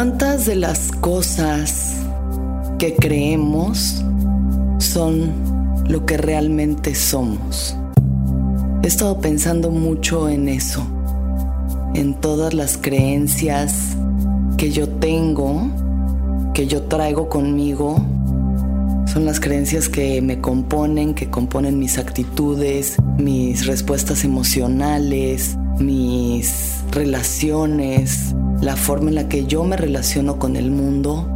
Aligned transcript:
¿Cuántas 0.00 0.46
de 0.46 0.56
las 0.56 0.92
cosas 0.92 1.94
que 2.78 2.94
creemos 2.94 4.02
son 4.78 5.30
lo 5.88 6.06
que 6.06 6.16
realmente 6.16 6.94
somos? 6.94 7.76
He 8.82 8.86
estado 8.86 9.20
pensando 9.20 9.70
mucho 9.70 10.30
en 10.30 10.48
eso, 10.48 10.86
en 11.92 12.14
todas 12.14 12.54
las 12.54 12.78
creencias 12.78 13.94
que 14.56 14.70
yo 14.70 14.88
tengo, 14.88 15.68
que 16.54 16.66
yo 16.66 16.84
traigo 16.84 17.28
conmigo. 17.28 17.96
Son 19.04 19.26
las 19.26 19.38
creencias 19.38 19.90
que 19.90 20.22
me 20.22 20.40
componen, 20.40 21.12
que 21.12 21.28
componen 21.28 21.78
mis 21.78 21.98
actitudes, 21.98 22.96
mis 23.18 23.66
respuestas 23.66 24.24
emocionales, 24.24 25.58
mis 25.78 26.80
relaciones, 26.90 28.34
la 28.60 28.76
forma 28.76 29.08
en 29.08 29.14
la 29.14 29.28
que 29.28 29.46
yo 29.46 29.64
me 29.64 29.76
relaciono 29.76 30.38
con 30.38 30.56
el 30.56 30.70
mundo 30.70 31.26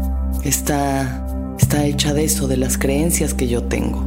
está, 0.44 1.26
está 1.58 1.84
hecha 1.86 2.12
de 2.12 2.24
eso, 2.24 2.48
de 2.48 2.58
las 2.58 2.76
creencias 2.76 3.32
que 3.32 3.48
yo 3.48 3.64
tengo. 3.64 4.04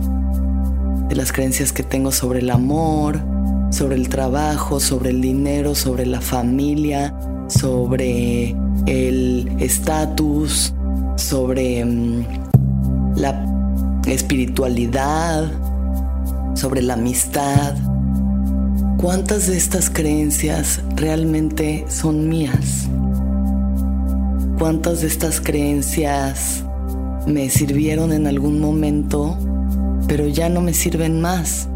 De 1.09 1.15
las 1.15 1.31
creencias 1.31 1.73
que 1.73 1.83
tengo 1.83 2.11
sobre 2.11 2.39
el 2.39 2.51
amor, 2.51 3.19
sobre 3.71 3.95
el 3.95 4.09
trabajo, 4.09 4.79
sobre 4.79 5.09
el 5.09 5.21
dinero, 5.21 5.73
sobre 5.73 6.05
la 6.05 6.21
familia, 6.21 7.13
sobre 7.47 8.55
el 8.85 9.51
estatus, 9.59 10.73
sobre 11.15 11.83
mm, 11.83 12.25
la 13.15 13.43
espiritualidad, 14.05 15.51
sobre 16.53 16.83
la 16.83 16.93
amistad. 16.93 17.75
¿Cuántas 18.97 19.47
de 19.47 19.57
estas 19.57 19.89
creencias 19.89 20.81
realmente 20.95 21.85
son 21.87 22.27
mías? 22.27 22.87
Cuántas 24.57 25.01
de 25.01 25.07
estas 25.07 25.39
creencias 25.39 26.63
me 27.27 27.49
sirvieron 27.49 28.11
en 28.11 28.25
algún 28.25 28.59
momento, 28.59 29.37
pero 30.07 30.27
ya 30.27 30.49
no 30.49 30.61
me 30.61 30.73
sirven 30.73 31.21
más. 31.21 31.67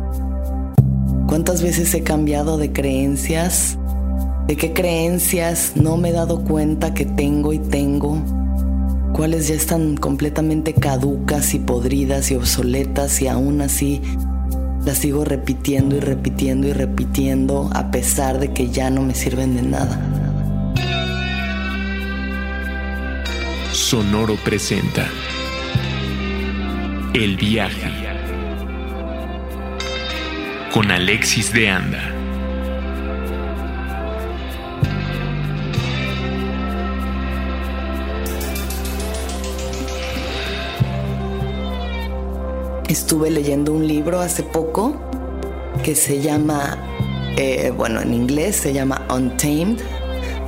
¿Cuántas 1.27 1.61
veces 1.61 1.93
he 1.93 2.02
cambiado 2.02 2.57
de 2.57 2.71
creencias? 2.71 3.77
¿De 4.47 4.55
qué 4.55 4.73
creencias 4.73 5.73
no 5.75 5.97
me 5.97 6.09
he 6.09 6.11
dado 6.11 6.43
cuenta 6.43 6.93
que 6.93 7.05
tengo 7.05 7.53
y 7.53 7.59
tengo? 7.59 8.17
¿Cuáles 9.13 9.47
ya 9.47 9.55
están 9.55 9.97
completamente 9.97 10.73
caducas 10.73 11.53
y 11.53 11.59
podridas 11.59 12.31
y 12.31 12.35
obsoletas 12.35 13.21
y 13.21 13.27
aún 13.27 13.61
así 13.61 14.02
las 14.85 14.97
sigo 14.97 15.23
repitiendo 15.23 15.95
y 15.97 15.99
repitiendo 15.99 16.67
y 16.67 16.73
repitiendo 16.73 17.69
a 17.73 17.91
pesar 17.91 18.39
de 18.39 18.52
que 18.52 18.69
ya 18.69 18.89
no 18.89 19.03
me 19.03 19.13
sirven 19.13 19.55
de 19.55 19.61
nada? 19.61 20.20
Sonoro 23.73 24.36
presenta 24.36 25.09
El 27.14 27.38
viaje 27.38 27.89
con 30.73 30.91
Alexis 30.91 31.53
de 31.53 31.69
Anda. 31.69 32.14
Estuve 42.89 43.31
leyendo 43.31 43.72
un 43.72 43.88
libro 43.88 44.19
hace 44.19 44.44
poco 44.44 44.99
que 45.81 45.95
se 45.95 46.22
llama, 46.22 46.77
eh, 47.38 47.72
bueno, 47.75 48.02
en 48.02 48.14
inglés 48.14 48.58
se 48.58 48.73
llama 48.73 49.05
Untamed 49.09 49.80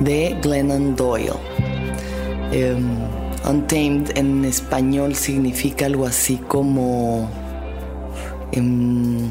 de 0.00 0.36
Glennon 0.42 0.94
Doyle. 0.94 1.53
Em, 2.54 3.00
Untamed 3.44 4.16
en 4.16 4.44
español 4.44 5.16
significa 5.16 5.86
algo 5.86 6.06
así 6.06 6.36
como 6.36 7.28
em, 8.52 9.28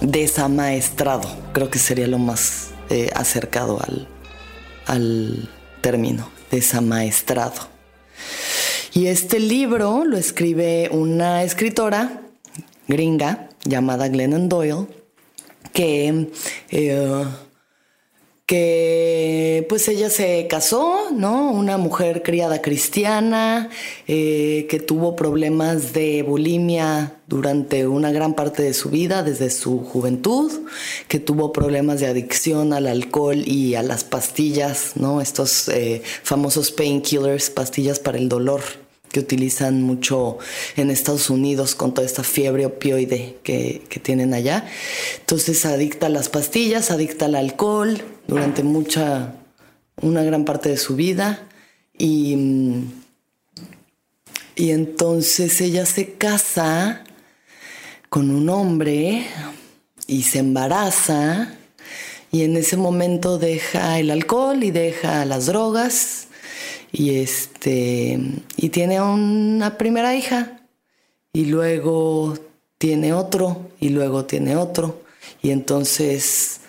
desamaestrado. 0.00 1.28
Creo 1.52 1.68
que 1.68 1.80
sería 1.80 2.06
lo 2.06 2.18
más 2.18 2.70
eh, 2.88 3.10
acercado 3.16 3.80
al, 3.82 4.06
al 4.86 5.50
término, 5.80 6.28
desamaestrado. 6.52 7.68
Y 8.94 9.06
este 9.06 9.40
libro 9.40 10.04
lo 10.04 10.16
escribe 10.16 10.90
una 10.92 11.42
escritora 11.42 12.22
gringa 12.86 13.48
llamada 13.64 14.06
Glennon 14.06 14.48
Doyle, 14.48 14.86
que 15.72 16.30
eh, 16.70 17.24
que 18.50 19.64
pues 19.68 19.86
ella 19.86 20.10
se 20.10 20.48
casó, 20.48 21.12
¿no? 21.12 21.52
Una 21.52 21.78
mujer 21.78 22.24
criada 22.24 22.60
cristiana, 22.60 23.70
eh, 24.08 24.66
que 24.68 24.80
tuvo 24.80 25.14
problemas 25.14 25.92
de 25.92 26.24
bulimia 26.24 27.14
durante 27.28 27.86
una 27.86 28.10
gran 28.10 28.34
parte 28.34 28.64
de 28.64 28.74
su 28.74 28.90
vida, 28.90 29.22
desde 29.22 29.50
su 29.50 29.78
juventud, 29.84 30.50
que 31.06 31.20
tuvo 31.20 31.52
problemas 31.52 32.00
de 32.00 32.08
adicción 32.08 32.72
al 32.72 32.88
alcohol 32.88 33.36
y 33.46 33.76
a 33.76 33.84
las 33.84 34.02
pastillas, 34.02 34.96
¿no? 34.96 35.20
Estos 35.20 35.68
eh, 35.68 36.02
famosos 36.24 36.72
painkillers, 36.72 37.50
pastillas 37.50 38.00
para 38.00 38.18
el 38.18 38.28
dolor 38.28 38.62
que 39.10 39.20
utilizan 39.20 39.82
mucho 39.82 40.38
en 40.76 40.90
Estados 40.90 41.30
Unidos 41.30 41.74
con 41.74 41.92
toda 41.94 42.06
esta 42.06 42.22
fiebre 42.22 42.66
opioide 42.66 43.38
que, 43.42 43.82
que 43.88 44.00
tienen 44.00 44.34
allá. 44.34 44.66
Entonces 45.18 45.66
adicta 45.66 46.06
a 46.06 46.10
las 46.10 46.28
pastillas, 46.28 46.90
adicta 46.90 47.26
al 47.26 47.34
alcohol, 47.34 48.02
durante 48.26 48.62
mucha, 48.62 49.34
una 50.00 50.22
gran 50.22 50.44
parte 50.44 50.68
de 50.68 50.76
su 50.76 50.94
vida. 50.94 51.46
Y, 51.98 52.36
y 54.54 54.70
entonces 54.70 55.60
ella 55.60 55.84
se 55.86 56.12
casa 56.14 57.04
con 58.08 58.30
un 58.30 58.48
hombre 58.48 59.26
y 60.06 60.22
se 60.22 60.38
embaraza 60.38 61.54
y 62.32 62.44
en 62.44 62.56
ese 62.56 62.76
momento 62.76 63.38
deja 63.38 63.98
el 63.98 64.10
alcohol 64.10 64.62
y 64.62 64.70
deja 64.70 65.24
las 65.24 65.46
drogas 65.46 66.28
y 66.92 67.20
este 67.20 68.18
y 68.56 68.68
tiene 68.70 69.00
una 69.00 69.78
primera 69.78 70.14
hija 70.14 70.60
y 71.32 71.46
luego 71.46 72.34
tiene 72.78 73.12
otro 73.12 73.68
y 73.78 73.90
luego 73.90 74.24
tiene 74.24 74.56
otro 74.56 75.02
y 75.42 75.50
entonces 75.50 76.59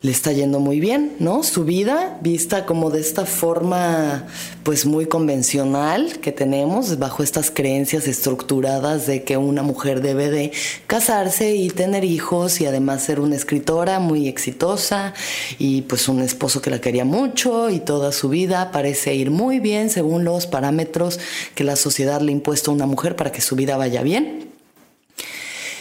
le 0.00 0.12
está 0.12 0.30
yendo 0.30 0.60
muy 0.60 0.78
bien, 0.78 1.16
¿no? 1.18 1.42
Su 1.42 1.64
vida 1.64 2.18
vista 2.20 2.66
como 2.66 2.90
de 2.90 3.00
esta 3.00 3.26
forma 3.26 4.28
pues 4.62 4.86
muy 4.86 5.06
convencional 5.06 6.20
que 6.20 6.30
tenemos 6.30 7.00
bajo 7.00 7.24
estas 7.24 7.50
creencias 7.50 8.06
estructuradas 8.06 9.08
de 9.08 9.24
que 9.24 9.36
una 9.36 9.64
mujer 9.64 10.00
debe 10.00 10.30
de 10.30 10.52
casarse 10.86 11.56
y 11.56 11.70
tener 11.70 12.04
hijos 12.04 12.60
y 12.60 12.66
además 12.66 13.02
ser 13.02 13.18
una 13.18 13.34
escritora 13.34 13.98
muy 13.98 14.28
exitosa 14.28 15.14
y 15.58 15.82
pues 15.82 16.08
un 16.08 16.20
esposo 16.20 16.62
que 16.62 16.70
la 16.70 16.80
quería 16.80 17.04
mucho 17.04 17.68
y 17.68 17.80
toda 17.80 18.12
su 18.12 18.28
vida 18.28 18.70
parece 18.70 19.16
ir 19.16 19.32
muy 19.32 19.58
bien 19.58 19.90
según 19.90 20.22
los 20.22 20.46
parámetros 20.46 21.18
que 21.56 21.64
la 21.64 21.74
sociedad 21.74 22.20
le 22.20 22.30
ha 22.30 22.36
impuesto 22.36 22.70
a 22.70 22.74
una 22.74 22.86
mujer 22.86 23.16
para 23.16 23.32
que 23.32 23.40
su 23.40 23.56
vida 23.56 23.76
vaya 23.76 24.02
bien. 24.02 24.46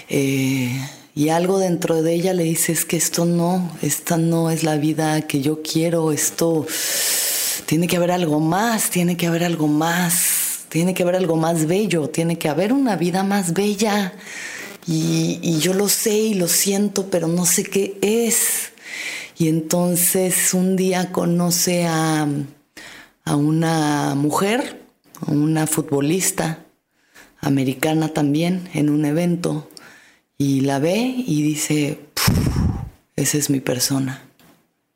Eh, 0.09 0.71
y 1.17 1.29
algo 1.29 1.57
dentro 1.57 2.03
de 2.03 2.13
ella 2.13 2.31
le 2.35 2.43
dice 2.43 2.71
es 2.71 2.85
que 2.85 2.95
esto 2.95 3.25
no, 3.25 3.71
esta 3.81 4.17
no 4.17 4.51
es 4.51 4.63
la 4.63 4.77
vida 4.77 5.19
que 5.21 5.41
yo 5.41 5.63
quiero, 5.63 6.11
esto 6.11 6.67
tiene 7.65 7.87
que 7.87 7.97
haber 7.97 8.11
algo 8.11 8.39
más, 8.39 8.91
tiene 8.91 9.17
que 9.17 9.25
haber 9.25 9.43
algo 9.43 9.67
más, 9.67 10.65
tiene 10.69 10.93
que 10.93 11.01
haber 11.01 11.15
algo 11.15 11.35
más 11.35 11.65
bello, 11.65 12.07
tiene 12.07 12.37
que 12.37 12.49
haber 12.49 12.71
una 12.71 12.97
vida 12.97 13.23
más 13.23 13.53
bella. 13.53 14.13
Y, 14.85 15.57
yo 15.57 15.73
lo 15.73 15.89
sé 15.89 16.13
y 16.13 16.33
lo 16.35 16.47
siento, 16.47 17.09
pero 17.09 17.27
no 17.27 17.47
sé 17.47 17.63
qué 17.63 17.97
es. 18.03 18.73
Y 19.39 19.47
entonces 19.47 20.53
un 20.53 20.75
día 20.75 21.11
conoce 21.11 21.87
a, 21.87 22.27
a 23.25 23.35
una 23.35 24.13
mujer, 24.13 24.83
a 25.25 25.31
una 25.31 25.65
futbolista 25.65 26.63
americana 27.41 28.09
también, 28.09 28.69
en 28.75 28.91
un 28.91 29.03
evento 29.03 29.67
y 30.37 30.61
la 30.61 30.79
ve 30.79 30.95
y 30.95 31.41
dice, 31.41 31.99
esa 33.15 33.37
es 33.37 33.49
mi 33.49 33.59
persona, 33.59 34.23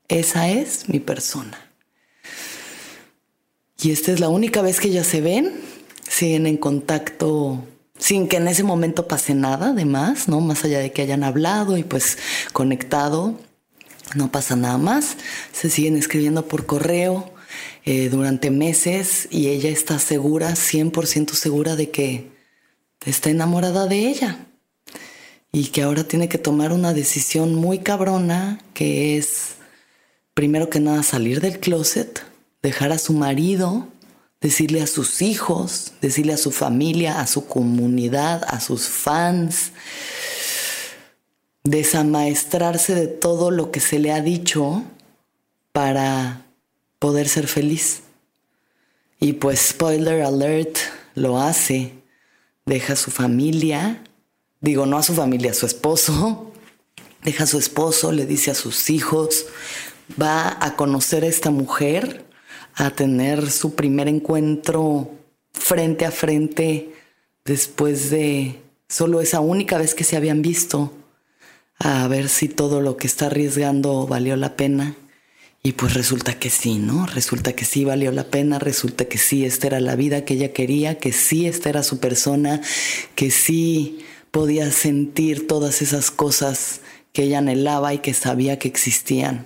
esa 0.08 0.50
es 0.50 0.88
mi 0.88 1.00
persona. 1.00 1.58
Y 3.82 3.92
esta 3.92 4.12
es 4.12 4.20
la 4.20 4.30
única 4.30 4.62
vez 4.62 4.80
que 4.80 4.90
ellas 4.90 5.08
se 5.08 5.22
ven, 5.22 5.60
siguen 6.08 6.46
en 6.46 6.58
contacto 6.58 7.66
sin 7.98 8.28
que 8.28 8.38
en 8.38 8.48
ese 8.48 8.64
momento 8.64 9.08
pase 9.08 9.34
nada 9.34 9.70
además, 9.70 10.28
¿no? 10.28 10.40
Más 10.42 10.64
allá 10.64 10.80
de 10.80 10.92
que 10.92 11.02
hayan 11.02 11.24
hablado 11.24 11.78
y 11.78 11.84
pues 11.84 12.18
conectado, 12.54 13.40
no 14.16 14.32
pasa 14.32 14.56
nada 14.56 14.78
más. 14.78 15.18
Se 15.52 15.70
siguen 15.70 15.98
escribiendo 15.98 16.48
por 16.48 16.68
correo 16.68 17.32
eh, 17.86 18.10
durante 18.10 18.52
meses 18.52 19.28
y 19.32 19.48
ella 19.48 19.70
está 19.70 19.98
segura, 19.98 20.52
100% 20.52 21.34
segura 21.34 21.76
de 21.76 21.90
que 21.90 22.32
está 23.06 23.32
enamorada 23.32 23.88
de 23.88 24.08
ella 24.08 24.48
y 25.52 25.68
que 25.68 25.84
ahora 25.84 26.04
tiene 26.04 26.30
que 26.30 26.38
tomar 26.38 26.72
una 26.72 26.94
decisión 26.94 27.56
muy 27.56 27.80
cabrona 27.80 28.60
que 28.74 29.18
es, 29.18 29.56
primero 30.34 30.70
que 30.70 30.80
nada, 30.80 31.04
salir 31.04 31.42
del 31.42 31.60
closet, 31.60 32.24
dejar 32.62 32.92
a 32.92 32.98
su 32.98 33.14
marido 33.14 33.88
decirle 34.42 34.82
a 34.82 34.88
sus 34.88 35.22
hijos, 35.22 35.94
decirle 36.02 36.34
a 36.34 36.38
su 36.38 36.52
familia, 36.52 37.22
a 37.22 37.28
su 37.28 37.46
comunidad, 37.46 38.44
a 38.48 38.60
sus 38.60 38.90
fans, 38.90 39.72
desamaestrarse 41.64 42.96
de 42.96 43.08
todo 43.08 43.52
lo 43.52 43.72
que 43.72 43.80
se 43.80 44.00
le 44.00 44.12
ha 44.12 44.22
dicho 44.22 44.84
para 45.72 46.44
poder 46.98 47.30
ser 47.30 47.48
feliz. 47.48 48.02
Y 49.20 49.34
pues 49.34 49.60
spoiler 49.60 50.24
alert, 50.24 50.76
lo 51.14 51.40
hace, 51.40 51.94
deja 52.66 52.94
a 52.94 52.96
su 52.96 53.12
familia, 53.12 54.04
digo 54.62 54.86
no 54.86 54.98
a 54.98 55.04
su 55.04 55.14
familia, 55.14 55.52
a 55.52 55.56
su 55.56 55.66
esposo, 55.66 56.52
deja 57.24 57.44
a 57.44 57.48
su 57.48 57.58
esposo, 57.58 58.12
le 58.12 58.26
dice 58.26 58.52
a 58.52 58.56
sus 58.56 58.90
hijos, 58.90 59.48
va 60.22 60.58
a 60.62 60.76
conocer 60.76 61.24
a 61.24 61.28
esta 61.28 61.50
mujer, 61.50 62.26
a 62.76 62.92
tener 62.92 63.52
su 63.52 63.76
primer 63.76 64.08
encuentro 64.08 65.12
frente 65.52 66.06
a 66.06 66.12
frente 66.12 66.94
después 67.44 68.10
de 68.10 68.62
solo 68.88 69.22
esa 69.22 69.40
única 69.40 69.78
vez 69.78 69.96
que 69.96 70.04
se 70.04 70.16
habían 70.16 70.42
visto, 70.42 70.94
a 71.80 72.08
ver 72.08 72.30
si 72.30 72.48
todo 72.48 72.82
lo 72.82 72.98
que 72.98 73.08
está 73.08 73.28
arriesgando 73.28 74.06
valió 74.08 74.36
la 74.36 74.56
pena. 74.56 74.96
Y 75.64 75.74
pues 75.74 75.94
resulta 75.94 76.40
que 76.40 76.50
sí, 76.50 76.80
¿no? 76.80 77.06
Resulta 77.06 77.54
que 77.54 77.66
sí 77.66 77.86
valió 77.86 78.12
la 78.12 78.26
pena, 78.26 78.58
resulta 78.58 79.06
que 79.06 79.20
sí, 79.20 79.46
esta 79.46 79.68
era 79.68 79.80
la 79.80 79.96
vida 79.96 80.26
que 80.26 80.34
ella 80.34 80.54
quería, 80.54 80.98
que 80.98 81.12
sí, 81.12 81.46
esta 81.46 81.70
era 81.70 81.84
su 81.84 82.00
persona, 82.00 82.62
que 83.14 83.30
sí 83.30 84.00
podía 84.32 84.72
sentir 84.72 85.48
todas 85.48 85.82
esas 85.82 86.10
cosas 86.10 86.82
que 87.14 87.24
ella 87.24 87.40
anhelaba 87.40 87.94
y 87.94 88.00
que 88.00 88.14
sabía 88.14 88.58
que 88.58 88.68
existían. 88.68 89.46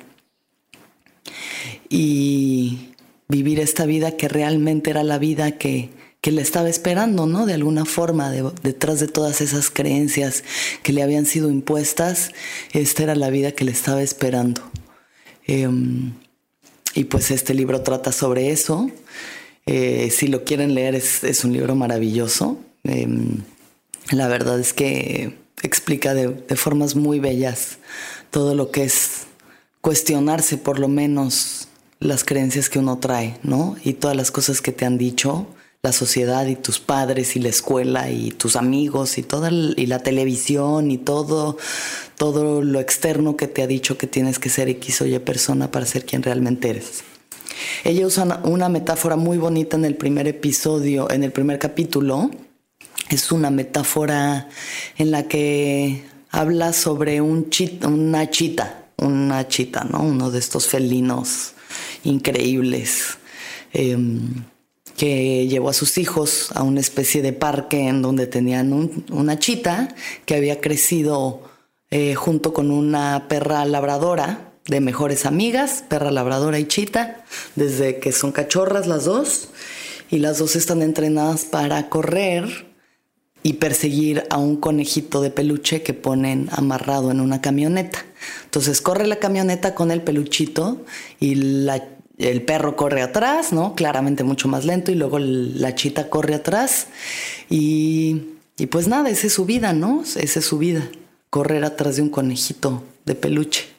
Y 1.90 2.92
vivir 3.28 3.60
esta 3.60 3.86
vida 3.86 4.12
que 4.12 4.28
realmente 4.28 4.92
era 4.92 5.04
la 5.04 5.18
vida 5.18 5.58
que, 5.58 5.90
que 6.22 6.32
le 6.32 6.42
estaba 6.42 6.70
esperando, 6.70 7.26
¿no? 7.26 7.46
De 7.46 7.54
alguna 7.54 7.86
forma, 7.86 8.32
detrás 8.32 9.00
de 9.00 9.08
todas 9.08 9.42
esas 9.42 9.70
creencias 9.70 10.44
que 10.84 10.94
le 10.94 11.04
habían 11.04 11.26
sido 11.26 11.50
impuestas, 11.50 12.32
esta 12.72 13.04
era 13.04 13.16
la 13.16 13.30
vida 13.30 13.52
que 13.52 13.66
le 13.66 13.72
estaba 13.72 14.02
esperando. 14.02 14.62
Em, 15.48 16.14
y 16.94 17.04
pues 17.06 17.32
este 17.32 17.54
libro 17.54 17.82
trata 17.82 18.12
sobre 18.12 18.52
eso. 18.52 18.90
Eh, 19.66 20.10
si 20.12 20.28
lo 20.28 20.44
quieren 20.44 20.74
leer, 20.74 20.96
es, 20.96 21.44
un 21.44 21.54
libro 21.54 21.76
maravilloso. 21.76 22.60
Em, 22.84 23.44
la 24.12 24.28
verdad 24.28 24.60
es 24.60 24.74
que 24.74 25.38
explica 25.64 26.14
de, 26.14 26.30
formas 26.56 26.96
muy 26.96 27.20
bellas 27.20 27.78
todo 28.30 28.56
lo 28.56 28.72
que 28.72 28.84
es 28.84 29.24
cuestionarse 29.82 30.58
por 30.58 30.80
lo 30.80 30.88
menos 30.88 31.68
las 32.00 32.24
creencias 32.24 32.70
que 32.70 32.80
uno 32.80 33.00
trae, 33.00 33.38
¿no? 33.44 33.76
Y 33.84 33.94
todas 33.94 34.16
las 34.16 34.32
cosas 34.32 34.62
que 34.62 34.72
te 34.72 34.86
han 34.86 34.98
dicho 34.98 35.48
la 35.82 35.92
sociedad 35.92 36.48
y 36.48 36.56
tus 36.56 36.80
padres 36.80 37.36
y 37.36 37.40
la 37.40 37.50
escuela 37.50 38.10
y 38.10 38.32
tus 38.32 38.56
amigos 38.56 39.20
y 39.20 39.24
toda 39.24 39.52
y 39.52 39.86
la 39.86 40.00
televisión 40.00 40.90
y 40.90 40.98
todo 40.98 41.58
todo 42.18 42.64
lo 42.64 42.80
externo 42.80 43.38
que 43.38 43.48
te 43.48 43.62
ha 43.62 43.68
dicho 43.68 43.98
que 43.98 44.08
tienes 44.08 44.40
que 44.40 44.50
ser 44.50 44.68
X 44.68 45.02
o 45.02 45.06
Y 45.06 45.20
persona 45.20 45.70
para 45.70 45.86
ser 45.86 46.06
quien 46.06 46.24
realmente 46.24 46.70
eres. 46.70 47.04
Ella 47.84 48.06
usa 48.06 48.42
una 48.44 48.68
metáfora 48.68 49.16
muy 49.16 49.38
bonita 49.38 49.78
en 49.78 49.86
el 49.86 49.96
primer 49.96 50.28
episodio, 50.28 51.10
en 51.12 51.24
el 51.24 51.32
primer 51.32 51.60
capítulo. 51.60 52.32
Es 53.10 53.32
una 53.32 53.50
metáfora 53.50 54.50
en 54.98 55.12
la 55.12 55.28
que 55.28 56.04
habla 56.32 56.74
sobre 56.74 57.22
un 57.22 57.50
una 57.88 58.30
chita, 58.30 58.86
una 58.98 59.48
chita, 59.48 59.84
¿no? 59.84 60.02
Uno 60.02 60.32
de 60.32 60.40
estos 60.40 60.68
felinos 60.68 61.54
increíbles. 62.04 63.18
Em, 63.74 64.44
que 64.96 65.48
llevó 65.48 65.70
a 65.70 65.74
sus 65.74 65.98
hijos 65.98 66.50
a 66.54 66.64
una 66.64 66.80
especie 66.80 67.22
de 67.22 67.34
parque 67.34 67.88
en 67.88 68.02
donde 68.02 68.28
tenían 68.28 69.04
una 69.12 69.38
chita 69.40 69.94
que 70.26 70.36
había 70.36 70.62
crecido 70.62 71.44
eh, 71.92 72.16
junto 72.16 72.54
con 72.54 72.72
una 72.72 73.28
perra 73.28 73.66
labradora 73.66 74.54
de 74.66 74.80
mejores 74.80 75.26
amigas, 75.26 75.84
perra 75.88 76.12
labradora 76.12 76.60
y 76.60 76.66
chita, 76.66 77.24
desde 77.56 78.00
que 78.00 78.12
son 78.12 78.32
cachorras 78.32 78.88
las 78.88 79.06
dos, 79.06 79.50
y 80.10 80.20
las 80.20 80.40
dos 80.40 80.56
están 80.56 80.82
entrenadas 80.82 81.46
para 81.46 81.90
correr 81.90 82.75
y 83.46 83.54
perseguir 83.54 84.24
a 84.32 84.40
un 84.40 84.56
conejito 84.56 85.22
de 85.22 85.30
peluche 85.30 85.84
que 85.84 85.94
ponen 85.94 86.50
amarrado 86.52 87.12
en 87.12 87.20
una 87.20 87.42
camioneta. 87.42 88.04
Entonces 88.46 88.82
corre 88.82 89.06
la 89.06 89.18
camioneta 89.18 89.76
con 89.76 89.92
el 89.92 90.02
peluchito 90.02 90.84
y 91.20 91.34
el 92.18 92.42
perro 92.42 92.76
corre 92.76 93.04
atrás, 93.04 93.54
¿no? 93.54 93.76
Claramente 93.76 94.24
mucho 94.24 94.48
más 94.48 94.66
lento 94.66 94.92
y 94.92 94.96
luego 94.96 95.20
la 95.20 95.76
chita 95.76 96.10
corre 96.10 96.34
atrás 96.34 96.88
y, 97.48 98.24
y 98.58 98.66
pues 98.66 98.88
nada, 98.88 99.12
esa 99.12 99.28
es 99.28 99.34
su 99.34 99.46
vida, 99.46 99.74
¿no? 99.74 100.02
Esa 100.02 100.40
es 100.40 100.44
su 100.44 100.58
vida, 100.58 100.90
correr 101.30 101.66
atrás 101.66 101.98
de 101.98 102.02
un 102.02 102.10
conejito 102.10 102.82
de 103.06 103.14
peluche. 103.14 103.75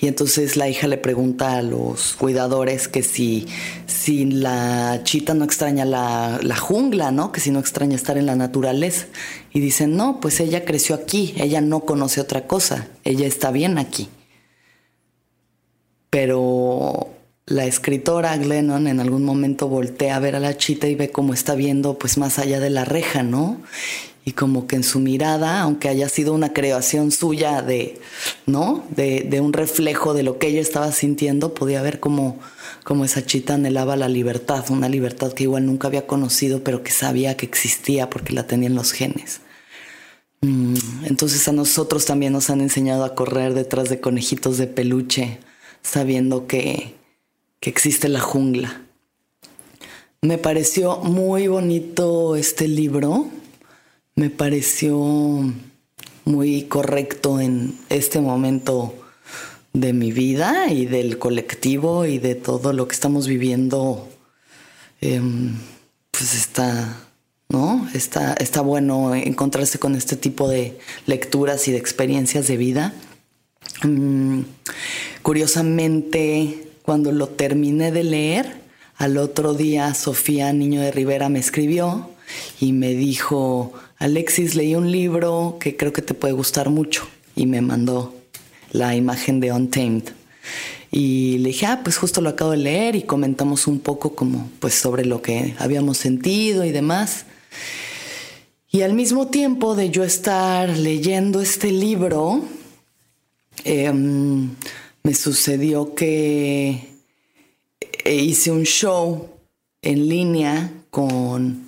Y 0.00 0.08
entonces 0.08 0.56
la 0.56 0.68
hija 0.68 0.86
le 0.86 0.98
pregunta 0.98 1.56
a 1.56 1.62
los 1.62 2.14
cuidadores 2.14 2.88
que 2.88 3.02
si, 3.02 3.46
si 3.86 4.24
la 4.24 5.00
chita 5.04 5.34
no 5.34 5.44
extraña 5.44 5.84
la, 5.84 6.40
la, 6.42 6.56
jungla, 6.56 7.10
¿no? 7.10 7.32
Que 7.32 7.40
si 7.40 7.50
no 7.50 7.58
extraña 7.58 7.96
estar 7.96 8.18
en 8.18 8.26
la 8.26 8.36
naturaleza. 8.36 9.06
Y 9.52 9.60
dicen, 9.60 9.96
no, 9.96 10.20
pues 10.20 10.40
ella 10.40 10.64
creció 10.64 10.94
aquí, 10.94 11.34
ella 11.36 11.60
no 11.60 11.80
conoce 11.80 12.20
otra 12.20 12.46
cosa, 12.46 12.88
ella 13.04 13.26
está 13.26 13.50
bien 13.50 13.78
aquí. 13.78 14.08
Pero 16.10 17.08
la 17.48 17.64
escritora 17.64 18.36
Glennon 18.36 18.86
en 18.86 19.00
algún 19.00 19.24
momento 19.24 19.68
voltea 19.68 20.16
a 20.16 20.20
ver 20.20 20.36
a 20.36 20.40
la 20.40 20.56
chita 20.56 20.86
y 20.86 20.94
ve 20.94 21.10
cómo 21.10 21.32
está 21.32 21.54
viendo 21.54 21.98
pues 21.98 22.18
más 22.18 22.38
allá 22.38 22.60
de 22.60 22.68
la 22.68 22.84
reja, 22.84 23.22
¿no? 23.22 23.60
Y 24.28 24.32
como 24.32 24.66
que 24.66 24.76
en 24.76 24.84
su 24.84 25.00
mirada, 25.00 25.62
aunque 25.62 25.88
haya 25.88 26.06
sido 26.10 26.34
una 26.34 26.52
creación 26.52 27.12
suya 27.12 27.62
de, 27.62 27.98
¿no? 28.44 28.84
De, 28.94 29.40
un 29.40 29.54
reflejo 29.54 30.12
de 30.12 30.22
lo 30.22 30.38
que 30.38 30.48
ella 30.48 30.60
estaba 30.60 30.92
sintiendo, 30.92 31.54
podía 31.54 31.80
ver 31.80 31.98
cómo, 31.98 32.38
cómo 32.84 33.06
esa 33.06 33.24
chita 33.24 33.54
anhelaba 33.54 33.96
la 33.96 34.10
libertad, 34.10 34.66
una 34.68 34.90
libertad 34.90 35.32
que 35.32 35.44
igual 35.44 35.64
nunca 35.64 35.88
había 35.88 36.06
conocido, 36.06 36.62
pero 36.62 36.82
que 36.82 36.90
sabía 36.90 37.38
que 37.38 37.46
existía 37.46 38.10
porque 38.10 38.34
la 38.34 38.46
tenía 38.46 38.66
en 38.66 38.74
los 38.74 38.92
genes. 38.92 39.40
Mm, 40.42 40.74
entonces 41.06 41.48
a 41.48 41.52
nosotros 41.52 42.04
también 42.04 42.34
nos 42.34 42.50
han 42.50 42.60
enseñado 42.60 43.04
a 43.04 43.14
correr 43.14 43.54
detrás 43.54 43.88
de 43.88 43.98
conejitos 43.98 44.58
de 44.58 44.66
peluche, 44.66 45.38
sabiendo 45.80 46.46
que, 46.46 46.98
existe 47.62 48.10
la 48.10 48.20
jungla. 48.20 48.82
Me 50.20 50.36
pareció 50.36 50.98
muy 50.98 51.48
bonito 51.48 52.36
este 52.36 52.68
libro, 52.68 53.28
me 54.18 54.30
pareció 54.30 54.98
muy 56.24 56.62
correcto 56.64 57.38
en 57.38 57.78
este 57.88 58.20
momento 58.20 58.92
de 59.72 59.92
mi 59.92 60.10
vida 60.10 60.72
y 60.72 60.86
del 60.86 61.18
colectivo 61.18 62.04
y 62.04 62.18
de 62.18 62.34
todo 62.34 62.72
lo 62.72 62.88
que 62.88 62.94
estamos 62.94 63.28
viviendo. 63.28 64.08
Em, 65.00 65.54
pues 66.10 66.34
está, 66.34 66.96
¿no? 67.48 67.88
Está, 67.94 68.34
está 68.34 68.60
bueno 68.60 69.14
encontrarse 69.14 69.78
con 69.78 69.94
este 69.94 70.16
tipo 70.16 70.48
de 70.48 70.76
lecturas 71.06 71.68
y 71.68 71.70
de 71.70 71.78
experiencias 71.78 72.48
de 72.48 72.56
vida. 72.56 72.94
Mm, 73.84 74.40
curiosamente, 75.22 76.72
cuando 76.82 77.12
lo 77.12 77.28
terminé 77.28 77.92
de 77.92 78.02
leer, 78.02 78.62
al 78.96 79.16
otro 79.16 79.54
día 79.54 79.94
Sofía 79.94 80.52
Niño 80.52 80.80
de 80.80 80.90
Rivera 80.90 81.28
me 81.28 81.38
escribió 81.38 82.17
y 82.60 82.72
me 82.72 82.94
dijo, 82.94 83.72
Alexis, 83.98 84.54
leí 84.54 84.74
un 84.74 84.90
libro 84.90 85.56
que 85.60 85.76
creo 85.76 85.92
que 85.92 86.02
te 86.02 86.14
puede 86.14 86.34
gustar 86.34 86.70
mucho 86.70 87.08
y 87.34 87.46
me 87.46 87.60
mandó 87.60 88.14
la 88.72 88.94
imagen 88.94 89.40
de 89.40 89.52
Untamed. 89.52 90.04
Y 90.90 91.38
le 91.38 91.48
dije, 91.48 91.66
ah, 91.66 91.80
pues 91.82 91.98
justo 91.98 92.20
lo 92.20 92.30
acabo 92.30 92.52
de 92.52 92.58
leer 92.58 92.96
y 92.96 93.02
comentamos 93.02 93.66
un 93.66 93.80
poco 93.80 94.14
como 94.14 94.50
pues 94.60 94.74
sobre 94.74 95.04
lo 95.04 95.20
que 95.20 95.54
habíamos 95.58 95.98
sentido 95.98 96.64
y 96.64 96.72
demás. 96.72 97.26
Y 98.70 98.82
al 98.82 98.94
mismo 98.94 99.28
tiempo 99.28 99.74
de 99.74 99.90
yo 99.90 100.04
estar 100.04 100.68
leyendo 100.68 101.40
este 101.40 101.70
libro, 101.70 102.42
Em, 103.64 104.50
me 105.02 105.14
sucedió 105.14 105.94
que 105.94 106.88
hice 108.04 108.50
un 108.50 108.64
show 108.64 109.28
en 109.82 110.08
línea 110.08 110.72
con 110.90 111.67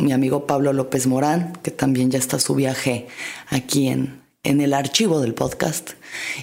mi 0.00 0.12
amigo 0.12 0.46
Pablo 0.46 0.72
López 0.72 1.06
Morán, 1.06 1.52
que 1.62 1.70
también 1.70 2.10
ya 2.10 2.18
está 2.18 2.38
su 2.38 2.54
viaje 2.54 3.06
aquí 3.48 3.88
en, 3.88 4.20
en 4.42 4.60
el 4.60 4.72
archivo 4.72 5.20
del 5.20 5.34
podcast, 5.34 5.90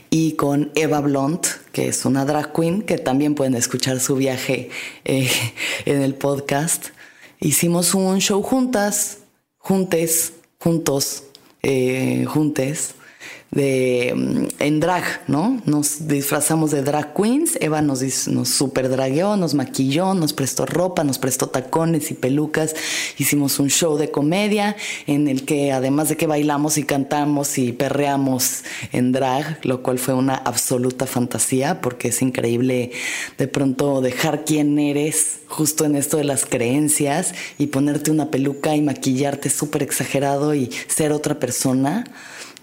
y 0.09 0.33
con 0.33 0.71
Eva 0.75 1.01
Blunt, 1.01 1.47
que 1.71 1.87
es 1.87 2.05
una 2.05 2.25
drag 2.25 2.53
queen, 2.53 2.83
que 2.83 2.97
también 2.97 3.35
pueden 3.35 3.55
escuchar 3.55 3.99
su 3.99 4.15
viaje 4.15 4.69
eh, 5.05 5.29
en 5.85 6.01
el 6.01 6.15
podcast. 6.15 6.87
Hicimos 7.39 7.93
un 7.93 8.19
show 8.19 8.41
juntas, 8.41 9.19
juntes, 9.57 10.33
juntos, 10.59 11.23
eh, 11.63 12.25
juntes, 12.27 12.95
de, 13.51 14.13
mm, 14.15 14.45
en 14.59 14.79
drag, 14.79 15.03
¿no? 15.27 15.61
Nos 15.65 16.07
disfrazamos 16.07 16.71
de 16.71 16.81
drag 16.81 17.13
queens, 17.13 17.57
Eva 17.61 17.81
nos, 17.81 18.27
nos 18.27 18.49
super 18.49 18.89
dragueó, 18.89 19.37
nos 19.37 19.53
maquilló, 19.53 20.13
nos 20.13 20.33
prestó 20.33 20.65
ropa, 20.65 21.03
nos 21.03 21.17
prestó 21.17 21.47
tacones 21.47 22.11
y 22.11 22.13
pelucas, 22.13 22.75
hicimos 23.17 23.59
un 23.59 23.69
show 23.69 23.97
de 23.97 24.11
comedia 24.11 24.75
en 25.05 25.27
el 25.27 25.45
que 25.45 25.71
además 25.71 26.09
de 26.09 26.17
que 26.17 26.27
bailamos 26.27 26.77
y 26.77 26.83
cantamos 26.83 27.57
y 27.57 27.71
perreamos 27.71 28.63
en 28.91 29.11
drag, 29.11 29.59
lo 29.63 29.81
cual 29.81 29.99
fue 29.99 30.13
una 30.13 30.35
absoluta 30.35 31.05
fantasía 31.05 31.81
porque 31.81 32.09
es 32.09 32.21
increíble 32.21 32.91
de 33.37 33.47
pronto 33.47 34.01
dejar 34.01 34.43
quién 34.45 34.77
eres 34.79 35.39
justo 35.47 35.85
en 35.85 35.95
esto 35.95 36.17
de 36.17 36.23
las 36.23 36.45
creencias 36.45 37.33
y 37.57 37.67
ponerte 37.67 38.11
una 38.11 38.29
peluca 38.29 38.75
y 38.75 38.81
maquillarte 38.81 39.49
súper 39.49 39.83
exagerado 39.83 40.53
y 40.53 40.69
ser 40.87 41.11
otra 41.11 41.39
persona. 41.39 42.05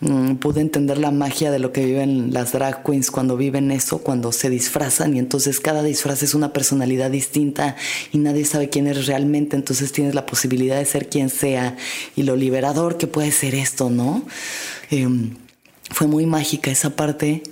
Mm, 0.04 0.34
pude 0.34 0.61
entender 0.61 0.99
la 0.99 1.11
magia 1.11 1.50
de 1.50 1.58
lo 1.58 1.73
que 1.73 1.82
viven 1.82 2.30
las 2.30 2.52
drag 2.52 2.84
queens 2.84 3.11
cuando 3.11 3.38
viven 3.38 3.70
eso, 3.70 4.00
cuando 4.02 4.32
se 4.32 4.50
disfrazan 4.50 5.16
y 5.16 5.18
entonces 5.18 5.61
cada 5.61 5.82
disfraz 5.82 6.23
es 6.23 6.34
una 6.34 6.52
personalidad 6.52 7.11
distinta 7.11 7.75
y 8.12 8.18
nadie 8.18 8.44
sabe 8.44 8.68
quién 8.68 8.87
es 8.87 9.06
realmente, 9.06 9.56
entonces 9.56 9.92
tienes 9.92 10.14
la 10.14 10.26
posibilidad 10.26 10.76
de 10.76 10.84
ser 10.84 11.08
quien 11.08 11.30
sea 11.30 11.78
y 12.16 12.25
lo 12.25 12.37
liberador 12.37 12.99
que 12.99 13.06
puede 13.06 13.32
ser 13.32 13.54
esto, 13.54 13.88
¿no? 13.88 14.26
Em, 14.90 15.37
fue 15.90 16.06
muy 16.06 16.26
mágica 16.26 16.70
esa 16.70 16.90
parte. 16.90 17.42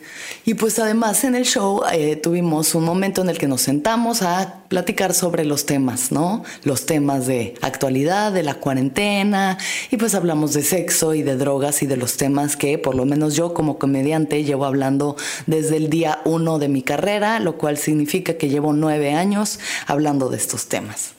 Y 0.44 0.54
pues 0.54 0.78
además 0.78 1.24
en 1.24 1.34
el 1.34 1.44
show 1.44 1.82
eh, 1.92 2.16
tuvimos 2.16 2.74
un 2.74 2.84
momento 2.84 3.22
en 3.22 3.28
el 3.28 3.38
que 3.38 3.48
nos 3.48 3.62
sentamos 3.62 4.22
a 4.22 4.64
platicar 4.68 5.14
sobre 5.14 5.44
los 5.44 5.66
temas, 5.66 6.12
¿no? 6.12 6.42
Los 6.64 6.86
temas 6.86 7.26
de 7.26 7.54
actualidad, 7.60 8.32
de 8.32 8.42
la 8.42 8.54
cuarentena, 8.54 9.58
y 9.90 9.96
pues 9.96 10.14
hablamos 10.14 10.52
de 10.52 10.62
sexo 10.62 11.14
y 11.14 11.22
de 11.22 11.36
drogas 11.36 11.82
y 11.82 11.86
de 11.86 11.96
los 11.96 12.16
temas 12.16 12.56
que 12.56 12.78
por 12.78 12.94
lo 12.94 13.04
menos 13.04 13.34
yo 13.36 13.54
como 13.54 13.78
comediante 13.78 14.44
llevo 14.44 14.64
hablando 14.64 15.16
desde 15.46 15.76
el 15.76 15.90
día 15.90 16.20
uno 16.24 16.58
de 16.58 16.68
mi 16.68 16.82
carrera, 16.82 17.38
lo 17.38 17.58
cual 17.58 17.76
significa 17.76 18.34
que 18.34 18.48
llevo 18.48 18.72
nueve 18.72 19.12
años 19.12 19.60
hablando 19.86 20.28
de 20.28 20.38
estos 20.38 20.66
temas. 20.66 21.12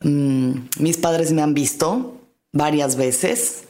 Mm, 0.00 0.52
mis 0.78 0.96
padres 0.96 1.32
me 1.32 1.42
han 1.42 1.54
visto 1.54 2.20
varias 2.52 2.96
veces 2.96 3.67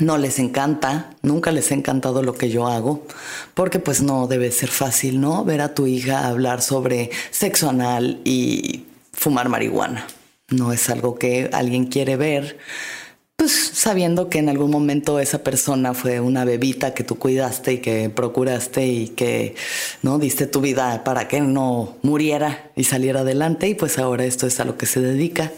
no 0.00 0.18
les 0.18 0.38
encanta, 0.38 1.10
nunca 1.22 1.52
les 1.52 1.70
ha 1.70 1.74
encantado 1.74 2.22
lo 2.22 2.34
que 2.34 2.50
yo 2.50 2.66
hago, 2.66 3.06
porque 3.54 3.78
pues 3.78 4.02
no 4.02 4.26
debe 4.26 4.50
ser 4.50 4.68
fácil, 4.68 5.20
¿no? 5.20 5.44
Ver 5.44 5.60
a 5.60 5.74
tu 5.74 5.86
hija 5.86 6.26
hablar 6.26 6.62
sobre 6.62 7.10
sexo 7.30 7.70
anal 7.70 8.20
y 8.24 8.84
fumar 9.12 9.48
marihuana. 9.48 10.06
No 10.50 10.72
es 10.72 10.90
algo 10.90 11.18
que 11.18 11.48
alguien 11.52 11.86
quiere 11.86 12.16
ver, 12.16 12.58
pues 13.36 13.52
sabiendo 13.74 14.28
que 14.28 14.38
en 14.38 14.48
algún 14.48 14.70
momento 14.70 15.18
esa 15.20 15.42
persona 15.42 15.92
fue 15.94 16.20
una 16.20 16.44
bebita 16.44 16.94
que 16.94 17.04
tú 17.04 17.16
cuidaste 17.16 17.74
y 17.74 17.78
que 17.78 18.08
procuraste 18.10 18.86
y 18.86 19.08
que 19.08 19.54
no 20.02 20.18
diste 20.18 20.46
tu 20.46 20.60
vida 20.60 21.02
para 21.04 21.28
que 21.28 21.40
no 21.40 21.96
muriera 22.02 22.70
y 22.76 22.84
saliera 22.84 23.20
adelante 23.20 23.68
y 23.68 23.74
pues 23.74 23.98
ahora 23.98 24.24
esto 24.24 24.46
es 24.46 24.60
a 24.60 24.64
lo 24.64 24.76
que 24.76 24.86
se 24.86 25.00
dedica. 25.00 25.52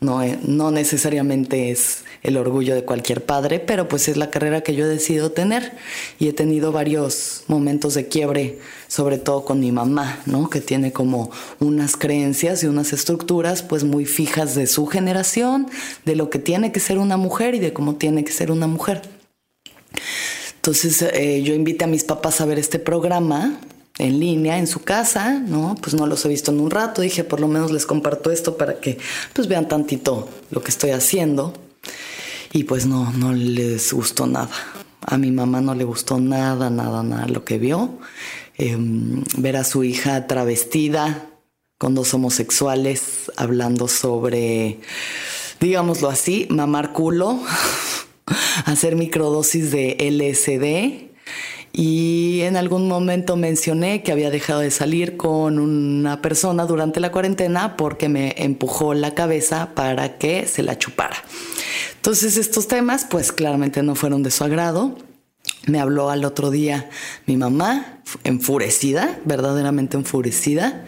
No, 0.00 0.22
eh, 0.22 0.38
no 0.42 0.70
necesariamente 0.70 1.70
es 1.70 2.04
el 2.22 2.36
orgullo 2.36 2.74
de 2.74 2.84
cualquier 2.84 3.24
padre, 3.24 3.60
pero 3.60 3.88
pues 3.88 4.08
es 4.08 4.16
la 4.16 4.30
carrera 4.30 4.62
que 4.62 4.74
yo 4.74 4.84
he 4.84 4.88
decidido 4.88 5.32
tener 5.32 5.72
y 6.18 6.28
he 6.28 6.32
tenido 6.32 6.72
varios 6.72 7.44
momentos 7.46 7.94
de 7.94 8.08
quiebre, 8.08 8.58
sobre 8.86 9.18
todo 9.18 9.44
con 9.44 9.60
mi 9.60 9.72
mamá, 9.72 10.20
¿no? 10.26 10.50
Que 10.50 10.60
tiene 10.60 10.92
como 10.92 11.30
unas 11.60 11.96
creencias 11.96 12.62
y 12.62 12.66
unas 12.66 12.92
estructuras 12.92 13.62
pues 13.62 13.84
muy 13.84 14.04
fijas 14.04 14.54
de 14.54 14.66
su 14.66 14.86
generación, 14.86 15.68
de 16.04 16.16
lo 16.16 16.30
que 16.30 16.38
tiene 16.38 16.72
que 16.72 16.80
ser 16.80 16.98
una 16.98 17.16
mujer 17.16 17.54
y 17.54 17.58
de 17.58 17.72
cómo 17.72 17.96
tiene 17.96 18.24
que 18.24 18.32
ser 18.32 18.50
una 18.50 18.66
mujer. 18.66 19.02
Entonces 20.56 21.02
eh, 21.02 21.42
yo 21.42 21.54
invité 21.54 21.84
a 21.84 21.88
mis 21.88 22.04
papás 22.04 22.40
a 22.40 22.44
ver 22.44 22.58
este 22.58 22.78
programa 22.78 23.58
en 23.98 24.20
línea 24.20 24.58
en 24.58 24.66
su 24.66 24.82
casa, 24.82 25.38
¿no? 25.38 25.76
Pues 25.80 25.94
no 25.94 26.06
los 26.06 26.24
he 26.24 26.28
visto 26.28 26.50
en 26.50 26.60
un 26.60 26.70
rato, 26.70 27.02
dije 27.02 27.24
por 27.24 27.40
lo 27.40 27.48
menos 27.48 27.72
les 27.72 27.86
comparto 27.86 28.30
esto 28.30 28.56
para 28.56 28.80
que 28.80 28.98
pues 29.32 29.48
vean 29.48 29.68
tantito 29.68 30.28
lo 30.50 30.62
que 30.62 30.70
estoy 30.70 30.90
haciendo. 30.90 31.52
Y 32.52 32.64
pues 32.64 32.86
no, 32.86 33.12
no 33.12 33.32
les 33.32 33.92
gustó 33.92 34.26
nada. 34.26 34.50
A 35.02 35.18
mi 35.18 35.30
mamá 35.30 35.60
no 35.60 35.74
le 35.74 35.84
gustó 35.84 36.18
nada, 36.18 36.70
nada, 36.70 37.02
nada 37.02 37.26
lo 37.28 37.44
que 37.44 37.58
vio. 37.58 37.98
Em, 38.56 39.22
ver 39.36 39.56
a 39.56 39.64
su 39.64 39.84
hija 39.84 40.26
travestida 40.26 41.30
con 41.78 41.94
dos 41.94 42.12
homosexuales 42.12 43.30
hablando 43.36 43.86
sobre, 43.86 44.80
digámoslo 45.60 46.08
así, 46.08 46.48
mamar 46.50 46.92
culo, 46.92 47.40
hacer 48.64 48.96
microdosis 48.96 49.70
de 49.70 49.96
LSD. 50.00 51.08
Y 51.80 52.40
en 52.40 52.56
algún 52.56 52.88
momento 52.88 53.36
mencioné 53.36 54.02
que 54.02 54.10
había 54.10 54.30
dejado 54.30 54.58
de 54.58 54.72
salir 54.72 55.16
con 55.16 55.60
una 55.60 56.20
persona 56.20 56.66
durante 56.66 56.98
la 56.98 57.12
cuarentena 57.12 57.76
porque 57.76 58.08
me 58.08 58.34
empujó 58.36 58.94
la 58.94 59.14
cabeza 59.14 59.76
para 59.76 60.18
que 60.18 60.48
se 60.48 60.64
la 60.64 60.76
chupara. 60.76 61.14
Entonces 61.94 62.36
estos 62.36 62.66
temas 62.66 63.06
pues 63.08 63.30
claramente 63.30 63.84
no 63.84 63.94
fueron 63.94 64.24
de 64.24 64.32
su 64.32 64.42
agrado. 64.42 64.98
Me 65.68 65.78
habló 65.78 66.10
al 66.10 66.24
otro 66.24 66.50
día 66.50 66.90
mi 67.26 67.36
mamá, 67.36 68.00
enfurecida, 68.24 69.20
verdaderamente 69.24 69.96
enfurecida, 69.96 70.84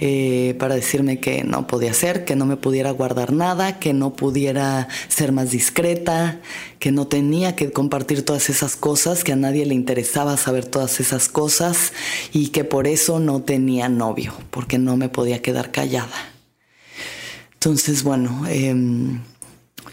eh, 0.00 0.54
para 0.58 0.74
decirme 0.74 1.18
que 1.18 1.42
no 1.42 1.66
podía 1.66 1.92
ser, 1.92 2.24
que 2.24 2.36
no 2.36 2.46
me 2.46 2.56
pudiera 2.56 2.90
guardar 2.92 3.32
nada, 3.32 3.78
que 3.78 3.92
no 3.92 4.14
pudiera 4.14 4.88
ser 5.08 5.32
más 5.32 5.50
discreta, 5.50 6.40
que 6.78 6.92
no 6.92 7.08
tenía 7.08 7.56
que 7.56 7.72
compartir 7.72 8.24
todas 8.24 8.48
esas 8.48 8.76
cosas, 8.76 9.24
que 9.24 9.32
a 9.32 9.36
nadie 9.36 9.66
le 9.66 9.74
interesaba 9.74 10.36
saber 10.36 10.66
todas 10.66 11.00
esas 11.00 11.28
cosas 11.28 11.92
y 12.32 12.48
que 12.48 12.64
por 12.64 12.86
eso 12.86 13.18
no 13.18 13.42
tenía 13.42 13.88
novio, 13.88 14.34
porque 14.50 14.78
no 14.78 14.96
me 14.96 15.08
podía 15.08 15.42
quedar 15.42 15.72
callada. 15.72 16.32
Entonces, 17.54 18.04
bueno, 18.04 18.46
em, 18.48 19.20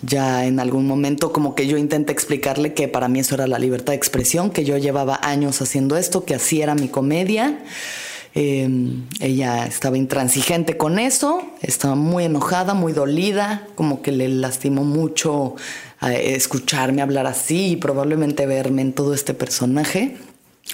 ya 0.03 0.45
en 0.45 0.59
algún 0.59 0.85
momento 0.85 1.33
como 1.33 1.55
que 1.55 1.65
yo 1.65 1.77
intenté 1.77 2.11
explicarle 2.11 2.75
que 2.75 2.87
para 2.87 3.07
mí 3.07 3.21
eso 3.21 3.33
era 3.33 3.47
la 3.47 3.57
libertad 3.57 3.93
de 3.93 3.97
expresión, 3.97 4.51
que 4.51 4.63
yo 4.63 4.77
llevaba 4.77 5.19
años 5.23 5.63
haciendo 5.63 5.97
esto, 5.97 6.25
que 6.25 6.35
así 6.35 6.61
era 6.61 6.75
mi 6.75 6.89
comedia. 6.89 7.63
Em, 8.35 9.05
ella 9.21 9.65
estaba 9.65 9.97
intransigente 9.97 10.77
con 10.77 10.99
eso, 10.99 11.41
estaba 11.61 11.95
muy 11.95 12.25
enojada, 12.25 12.73
muy 12.73 12.91
dolida, 12.93 13.65
como 13.75 14.01
que 14.01 14.11
le 14.11 14.27
lastimó 14.27 14.83
mucho 14.83 15.55
eh, 16.01 16.35
escucharme 16.35 17.01
hablar 17.01 17.27
así 17.27 17.71
y 17.71 17.75
probablemente 17.77 18.45
verme 18.45 18.81
en 18.81 18.93
todo 18.93 19.13
este 19.13 19.33
personaje. 19.33 20.17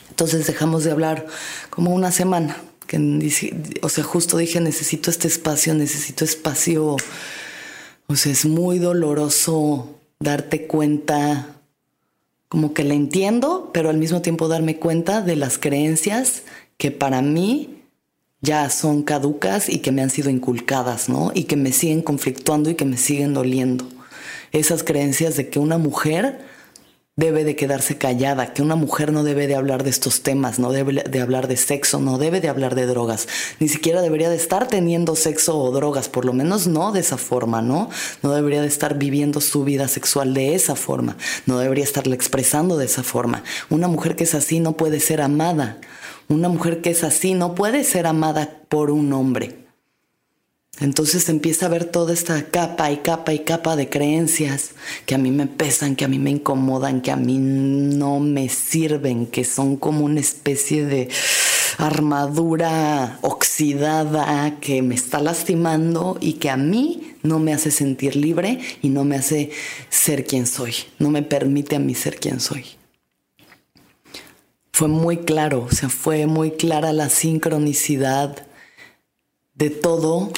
Entonces 0.10 0.48
dejamos 0.48 0.84
de 0.84 0.92
hablar 0.92 1.28
como 1.70 1.94
una 1.94 2.12
semana. 2.12 2.58
Que, 2.88 2.98
o 3.82 3.90
sea, 3.90 4.04
justo 4.04 4.38
dije, 4.38 4.60
necesito 4.60 5.12
este 5.12 5.28
espacio, 5.28 5.74
necesito 5.74 6.26
espacio 6.26 6.98
o 8.12 8.16
sea, 8.18 8.34
es 8.34 8.46
muy 8.46 8.78
doloroso 8.78 9.96
darte 10.20 10.68
cuenta, 10.68 11.62
como 12.50 12.74
que 12.74 12.84
la 12.84 12.94
entiendo, 12.94 13.70
pero 13.74 13.90
al 13.90 13.98
mismo 13.98 14.22
tiempo 14.22 14.50
darme 14.50 14.76
cuenta 14.76 15.22
de 15.22 15.38
las 15.38 15.58
creencias 15.58 16.44
que 16.82 16.90
para 16.90 17.22
mí 17.22 17.84
ya 18.42 18.68
son 18.72 19.04
caducas 19.04 19.70
y 19.70 19.82
que 19.82 19.92
me 19.92 20.02
han 20.02 20.10
sido 20.10 20.32
inculcadas, 20.32 21.10
¿no? 21.10 21.32
Y 21.36 21.44
que 21.44 21.56
me 21.56 21.74
siguen 21.74 22.02
conflictuando 22.02 22.72
y 22.72 22.76
que 22.76 22.86
me 22.86 22.98
siguen 22.98 23.36
doliendo. 23.36 23.88
Esas 24.52 24.84
creencias 24.84 25.38
de 25.38 25.48
que 25.48 25.60
una 25.60 25.78
mujer 25.78 26.40
debe 27.16 27.44
de 27.44 27.56
quedarse 27.56 28.00
callada, 28.00 28.52
que 28.52 28.64
una 28.64 28.76
mujer 28.76 29.14
no 29.14 29.24
debe 29.24 29.46
de 29.46 29.54
hablar 29.54 29.84
de 29.84 29.92
estos 29.92 30.24
temas, 30.24 30.58
no 30.58 30.72
debe 30.72 31.04
de 31.08 31.22
hablar 31.22 31.48
de 31.48 31.56
sexo, 31.56 32.00
no 32.00 32.18
debe 32.18 32.42
de 32.42 32.50
hablar 32.50 32.74
de 32.74 32.88
drogas, 32.88 33.28
ni 33.60 33.68
siquiera 33.68 34.02
debería 34.02 34.32
de 34.32 34.38
estar 34.38 34.68
teniendo 34.68 35.16
sexo 35.16 35.60
o 35.60 35.72
drogas, 35.72 36.10
por 36.10 36.26
lo 36.26 36.34
menos 36.34 36.66
no 36.66 36.92
de 36.94 37.02
esa 37.02 37.18
forma, 37.18 37.62
¿no? 37.62 37.92
No 38.24 38.34
debería 38.34 38.62
de 38.64 38.68
estar 38.68 38.98
viviendo 38.98 39.40
su 39.40 39.64
vida 39.64 39.88
sexual 39.88 40.34
de 40.34 40.56
esa 40.56 40.76
forma, 40.76 41.16
no 41.46 41.60
debería 41.60 41.84
estarla 41.84 42.16
expresando 42.16 42.76
de 42.76 42.86
esa 42.86 43.04
forma. 43.04 43.44
Una 43.70 43.88
mujer 43.88 44.16
que 44.16 44.24
es 44.24 44.34
así 44.34 44.60
no 44.60 44.76
puede 44.76 45.00
ser 45.00 45.22
amada, 45.22 45.78
una 46.32 46.50
mujer 46.50 46.82
que 46.82 46.92
es 46.92 47.04
así 47.04 47.34
no 47.34 47.56
puede 47.56 47.84
ser 47.84 48.08
amada 48.08 48.62
por 48.70 48.92
un 48.92 49.14
hombre. 49.14 49.62
Entonces 50.80 51.30
empieza 51.30 51.68
a 51.68 51.70
ver 51.70 51.86
toda 51.86 52.14
esta 52.14 52.44
capa 52.50 52.92
y 52.92 52.98
capa 52.98 53.34
y 53.34 53.40
capa 53.40 53.76
de 53.76 53.90
creencias 53.90 54.72
que 55.06 55.14
a 55.14 55.20
mí 55.20 55.30
me 55.30 55.46
pesan, 55.46 55.96
que 55.96 56.06
a 56.06 56.08
mí 56.08 56.18
me 56.18 56.32
incomodan, 56.32 57.02
que 57.02 57.12
a 57.12 57.18
mí 57.18 57.38
no 57.38 58.20
me 58.20 58.50
sirven, 58.50 59.28
que 59.28 59.44
son 59.44 59.76
como 59.76 60.06
una 60.06 60.22
especie 60.22 60.86
de 60.86 61.10
armadura 61.78 63.20
oxidada 63.22 64.60
que 64.60 64.82
me 64.82 64.96
está 64.96 65.20
lastimando 65.20 66.18
y 66.20 66.34
que 66.34 66.50
a 66.50 66.58
mí 66.58 67.14
no 67.22 67.38
me 67.38 67.54
hace 67.54 67.70
sentir 67.70 68.16
libre 68.16 68.60
y 68.82 68.90
no 68.90 69.04
me 69.04 69.18
hace 69.18 69.52
ser 69.90 70.26
quien 70.26 70.48
soy, 70.48 70.74
no 70.98 71.10
me 71.12 71.22
permite 71.22 71.76
a 71.76 71.80
mí 71.80 71.94
ser 71.94 72.18
quien 72.18 72.40
soy. 72.40 72.81
Fue 74.82 74.88
muy 74.88 75.18
claro, 75.18 75.68
o 75.70 75.72
sea, 75.72 75.90
fue 75.90 76.26
muy 76.26 76.50
clara 76.50 76.92
la 76.92 77.10
sincronicidad 77.10 78.48
de 79.54 79.70
todo 79.70 80.32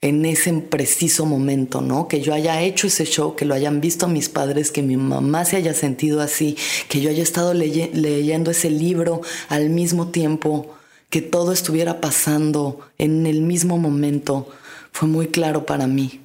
en 0.00 0.24
ese 0.26 0.52
preciso 0.52 1.26
momento, 1.26 1.80
¿no? 1.80 2.06
Que 2.06 2.20
yo 2.20 2.34
haya 2.34 2.62
hecho 2.62 2.86
ese 2.86 3.04
show, 3.04 3.34
que 3.34 3.44
lo 3.44 3.54
hayan 3.54 3.80
visto 3.80 4.06
mis 4.06 4.28
padres, 4.28 4.70
que 4.70 4.82
mi 4.82 4.96
mamá 4.96 5.44
se 5.44 5.56
haya 5.56 5.74
sentido 5.74 6.20
así, 6.20 6.56
que 6.88 7.00
yo 7.00 7.10
haya 7.10 7.24
estado 7.24 7.52
leyendo 7.52 8.52
ese 8.52 8.70
libro 8.70 9.22
al 9.48 9.70
mismo 9.70 10.12
tiempo, 10.12 10.76
que 11.10 11.20
todo 11.20 11.50
estuviera 11.50 12.00
pasando 12.00 12.78
en 12.96 13.26
el 13.26 13.42
mismo 13.42 13.76
momento, 13.76 14.46
fue 14.92 15.08
muy 15.08 15.26
claro 15.26 15.66
para 15.66 15.88
mí. 15.88 16.20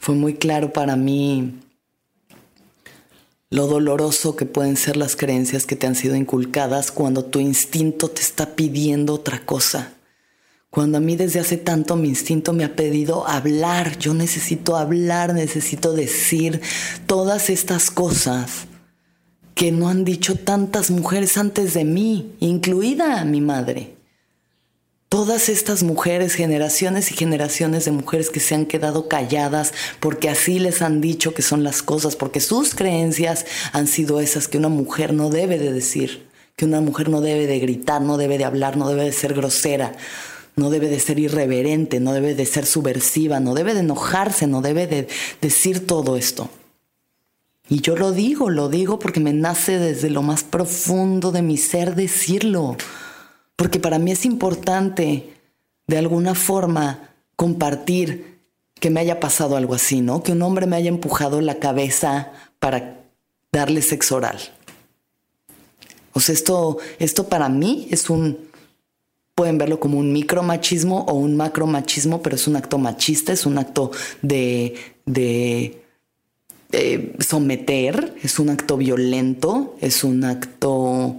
Fue 0.00 0.14
muy 0.14 0.36
claro 0.36 0.72
para 0.72 0.96
mí 0.96 1.60
lo 3.52 3.66
doloroso 3.66 4.34
que 4.34 4.46
pueden 4.46 4.78
ser 4.78 4.96
las 4.96 5.14
creencias 5.14 5.66
que 5.66 5.76
te 5.76 5.86
han 5.86 5.94
sido 5.94 6.16
inculcadas 6.16 6.90
cuando 6.90 7.26
tu 7.26 7.38
instinto 7.38 8.08
te 8.08 8.22
está 8.22 8.56
pidiendo 8.56 9.12
otra 9.12 9.44
cosa. 9.44 9.92
Cuando 10.70 10.96
a 10.96 11.00
mí 11.02 11.16
desde 11.16 11.38
hace 11.38 11.58
tanto 11.58 11.96
mi 11.96 12.08
instinto 12.08 12.54
me 12.54 12.64
ha 12.64 12.74
pedido 12.74 13.28
hablar, 13.28 13.98
yo 13.98 14.14
necesito 14.14 14.78
hablar, 14.78 15.34
necesito 15.34 15.92
decir 15.92 16.62
todas 17.06 17.50
estas 17.50 17.90
cosas 17.90 18.68
que 19.54 19.70
no 19.70 19.90
han 19.90 20.04
dicho 20.04 20.36
tantas 20.36 20.90
mujeres 20.90 21.36
antes 21.36 21.74
de 21.74 21.84
mí, 21.84 22.34
incluida 22.40 23.22
mi 23.26 23.42
madre. 23.42 24.01
Todas 25.12 25.50
estas 25.50 25.82
mujeres, 25.82 26.32
generaciones 26.32 27.10
y 27.10 27.14
generaciones 27.14 27.84
de 27.84 27.90
mujeres 27.90 28.30
que 28.30 28.40
se 28.40 28.54
han 28.54 28.64
quedado 28.64 29.08
calladas 29.08 29.74
porque 30.00 30.30
así 30.30 30.58
les 30.58 30.80
han 30.80 31.02
dicho 31.02 31.34
que 31.34 31.42
son 31.42 31.62
las 31.62 31.82
cosas, 31.82 32.16
porque 32.16 32.40
sus 32.40 32.74
creencias 32.74 33.44
han 33.74 33.88
sido 33.88 34.20
esas 34.20 34.48
que 34.48 34.56
una 34.56 34.70
mujer 34.70 35.12
no 35.12 35.28
debe 35.28 35.58
de 35.58 35.70
decir, 35.70 36.26
que 36.56 36.64
una 36.64 36.80
mujer 36.80 37.10
no 37.10 37.20
debe 37.20 37.46
de 37.46 37.58
gritar, 37.58 38.00
no 38.00 38.16
debe 38.16 38.38
de 38.38 38.46
hablar, 38.46 38.78
no 38.78 38.88
debe 38.88 39.04
de 39.04 39.12
ser 39.12 39.34
grosera, 39.34 39.92
no 40.56 40.70
debe 40.70 40.88
de 40.88 40.98
ser 40.98 41.18
irreverente, 41.18 42.00
no 42.00 42.14
debe 42.14 42.34
de 42.34 42.46
ser 42.46 42.64
subversiva, 42.64 43.38
no 43.38 43.52
debe 43.52 43.74
de 43.74 43.80
enojarse, 43.80 44.46
no 44.46 44.62
debe 44.62 44.86
de 44.86 45.08
decir 45.42 45.86
todo 45.86 46.16
esto. 46.16 46.48
Y 47.68 47.82
yo 47.82 47.96
lo 47.96 48.12
digo, 48.12 48.48
lo 48.48 48.70
digo 48.70 48.98
porque 48.98 49.20
me 49.20 49.34
nace 49.34 49.78
desde 49.78 50.08
lo 50.08 50.22
más 50.22 50.42
profundo 50.42 51.32
de 51.32 51.42
mi 51.42 51.58
ser 51.58 51.96
decirlo, 51.96 52.78
porque 53.56 53.78
para 53.78 53.98
mí 53.98 54.12
es 54.12 54.24
importante 54.24 55.32
de 55.86 55.98
alguna 55.98 56.34
forma 56.34 57.10
compartir 57.36 58.40
que 58.74 58.90
me 58.90 59.00
haya 59.00 59.20
pasado 59.20 59.56
algo 59.56 59.74
así, 59.74 60.00
¿no? 60.00 60.22
Que 60.22 60.32
un 60.32 60.42
hombre 60.42 60.66
me 60.66 60.76
haya 60.76 60.88
empujado 60.88 61.40
la 61.40 61.58
cabeza 61.58 62.32
para 62.58 63.00
darle 63.52 63.82
sexo 63.82 64.16
oral. 64.16 64.38
O 66.12 66.20
sea, 66.20 66.34
esto, 66.34 66.78
esto 66.98 67.28
para 67.28 67.48
mí 67.48 67.86
es 67.90 68.10
un, 68.10 68.38
pueden 69.34 69.58
verlo 69.58 69.78
como 69.80 69.98
un 69.98 70.12
micromachismo 70.12 71.04
o 71.04 71.14
un 71.14 71.36
macromachismo, 71.36 72.22
pero 72.22 72.36
es 72.36 72.46
un 72.48 72.56
acto 72.56 72.78
machista, 72.78 73.32
es 73.32 73.46
un 73.46 73.58
acto 73.58 73.92
de, 74.20 74.74
de 75.06 75.82
someter, 77.20 78.14
es 78.22 78.38
un 78.38 78.50
acto 78.50 78.76
violento, 78.76 79.76
es 79.80 80.04
un 80.04 80.24
acto 80.24 81.18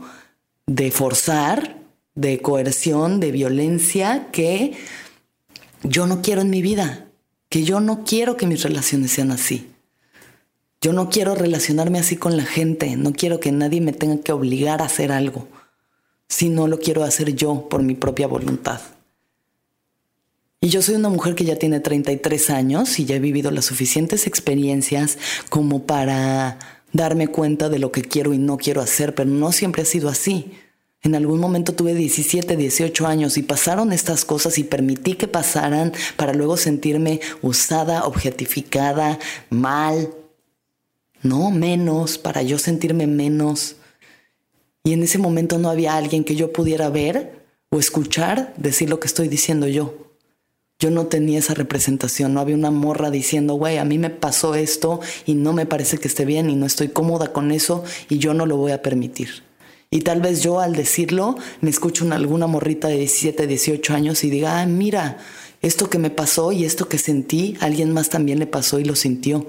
de 0.65 0.91
forzar, 0.91 1.82
de 2.15 2.41
coerción, 2.41 3.19
de 3.19 3.31
violencia 3.31 4.29
que 4.31 4.73
yo 5.83 6.07
no 6.07 6.21
quiero 6.21 6.41
en 6.41 6.49
mi 6.49 6.61
vida, 6.61 7.07
que 7.49 7.63
yo 7.63 7.79
no 7.79 8.03
quiero 8.03 8.37
que 8.37 8.47
mis 8.47 8.63
relaciones 8.63 9.11
sean 9.11 9.31
así. 9.31 9.69
Yo 10.81 10.91
no 10.93 11.09
quiero 11.09 11.33
relacionarme 11.33 11.99
así 11.99 12.17
con 12.17 12.35
la 12.35 12.43
gente, 12.43 12.95
no 12.97 13.13
quiero 13.13 13.39
que 13.39 13.51
nadie 13.51 13.79
me 13.79 13.93
tenga 13.93 14.21
que 14.21 14.33
obligar 14.33 14.81
a 14.81 14.85
hacer 14.85 15.11
algo 15.11 15.47
si 16.27 16.49
no 16.49 16.67
lo 16.67 16.79
quiero 16.79 17.03
hacer 17.03 17.35
yo 17.35 17.69
por 17.69 17.83
mi 17.83 17.95
propia 17.95 18.27
voluntad. 18.27 18.81
Y 20.59 20.69
yo 20.69 20.81
soy 20.81 20.95
una 20.95 21.09
mujer 21.09 21.35
que 21.35 21.43
ya 21.43 21.57
tiene 21.57 21.79
33 21.79 22.49
años 22.49 22.97
y 22.99 23.05
ya 23.05 23.15
he 23.15 23.19
vivido 23.19 23.51
las 23.51 23.65
suficientes 23.65 24.27
experiencias 24.27 25.17
como 25.49 25.83
para 25.83 26.57
darme 26.93 27.27
cuenta 27.27 27.69
de 27.69 27.79
lo 27.79 27.91
que 27.91 28.01
quiero 28.01 28.33
y 28.33 28.37
no 28.37 28.57
quiero 28.57 28.81
hacer, 28.81 29.13
pero 29.13 29.29
no 29.29 29.51
siempre 29.51 29.81
ha 29.81 29.85
sido 29.85 30.09
así. 30.09 30.53
En 31.03 31.15
algún 31.15 31.41
momento 31.41 31.73
tuve 31.73 31.93
17, 31.93 32.55
18 32.55 33.05
años 33.05 33.37
y 33.37 33.43
pasaron 33.43 33.91
estas 33.91 34.23
cosas 34.23 34.57
y 34.57 34.63
permití 34.63 35.15
que 35.15 35.27
pasaran 35.27 35.91
para 36.15 36.33
luego 36.33 36.55
sentirme 36.55 37.19
usada, 37.41 38.05
objetificada, 38.05 39.19
mal, 39.49 40.13
no 41.21 41.51
menos, 41.51 42.17
para 42.17 42.41
yo 42.41 42.57
sentirme 42.57 43.05
menos. 43.05 43.75
Y 44.85 44.93
en 44.93 45.03
ese 45.03 45.17
momento 45.17 45.57
no 45.57 45.69
había 45.69 45.97
alguien 45.97 46.23
que 46.23 46.37
yo 46.37 46.53
pudiera 46.53 46.89
ver 46.89 47.43
o 47.69 47.79
escuchar 47.79 48.53
decir 48.55 48.89
lo 48.89 49.01
que 49.01 49.07
estoy 49.07 49.27
diciendo 49.27 49.67
yo. 49.67 49.95
Yo 50.79 50.89
no 50.89 51.07
tenía 51.07 51.39
esa 51.39 51.53
representación, 51.53 52.33
no 52.33 52.39
había 52.39 52.55
una 52.55 52.71
morra 52.71 53.09
diciendo, 53.09 53.55
güey, 53.55 53.77
a 53.77 53.85
mí 53.85 53.97
me 53.97 54.09
pasó 54.09 54.55
esto 54.55 55.01
y 55.25 55.33
no 55.33 55.51
me 55.51 55.65
parece 55.65 55.97
que 55.97 56.07
esté 56.07 56.23
bien 56.23 56.49
y 56.49 56.55
no 56.55 56.65
estoy 56.65 56.89
cómoda 56.89 57.33
con 57.33 57.51
eso 57.51 57.83
y 58.07 58.19
yo 58.19 58.33
no 58.33 58.45
lo 58.45 58.55
voy 58.55 58.71
a 58.71 58.81
permitir. 58.81 59.43
Y 59.93 60.01
tal 60.01 60.21
vez 60.21 60.41
yo 60.41 60.59
al 60.59 60.75
decirlo 60.75 61.37
me 61.61 61.69
escucho 61.69 62.03
una, 62.03 62.15
alguna 62.15 62.47
morrita 62.47 62.87
de 62.87 62.97
17, 62.97 63.45
18 63.45 63.93
años 63.93 64.23
y 64.23 64.31
diga, 64.31 64.59
ah, 64.59 64.65
mira, 64.65 65.19
esto 65.61 65.87
que 65.87 65.99
me 65.99 66.09
pasó 66.09 66.51
y 66.51 66.65
esto 66.65 66.89
que 66.89 66.97
sentí, 66.97 67.55
alguien 67.59 67.93
más 67.93 68.09
también 68.09 68.39
le 68.39 68.47
pasó 68.47 68.79
y 68.79 68.85
lo 68.85 68.95
sintió. 68.95 69.45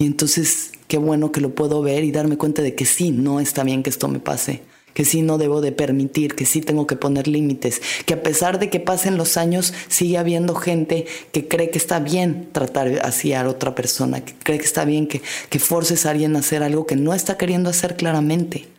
Y 0.00 0.06
entonces 0.06 0.72
qué 0.88 0.98
bueno 0.98 1.30
que 1.30 1.40
lo 1.40 1.54
puedo 1.54 1.80
ver 1.80 2.02
y 2.02 2.10
darme 2.10 2.36
cuenta 2.36 2.60
de 2.60 2.74
que 2.74 2.86
sí, 2.86 3.12
no 3.12 3.38
está 3.38 3.62
bien 3.62 3.84
que 3.84 3.90
esto 3.90 4.08
me 4.08 4.18
pase, 4.18 4.62
que 4.94 5.04
sí 5.04 5.22
no 5.22 5.38
debo 5.38 5.60
de 5.60 5.70
permitir, 5.70 6.34
que 6.34 6.44
sí 6.44 6.60
tengo 6.60 6.88
que 6.88 6.96
poner 6.96 7.28
límites, 7.28 7.80
que 8.04 8.14
a 8.14 8.24
pesar 8.24 8.58
de 8.58 8.68
que 8.68 8.80
pasen 8.80 9.16
los 9.16 9.36
años 9.36 9.72
sigue 9.86 10.18
habiendo 10.18 10.56
gente 10.56 11.06
que 11.30 11.46
cree 11.46 11.70
que 11.70 11.78
está 11.78 12.00
bien 12.00 12.48
tratar 12.50 12.88
así 13.04 13.32
a 13.32 13.48
otra 13.48 13.76
persona, 13.76 14.24
que 14.24 14.34
cree 14.34 14.58
que 14.58 14.64
está 14.64 14.84
bien 14.84 15.06
que, 15.06 15.22
que 15.50 15.60
forces 15.60 16.04
a 16.04 16.10
alguien 16.10 16.34
a 16.34 16.40
hacer 16.40 16.64
algo 16.64 16.84
que 16.84 16.96
no 16.96 17.14
está 17.14 17.38
queriendo 17.38 17.70
hacer 17.70 17.94
claramente. 17.94 18.74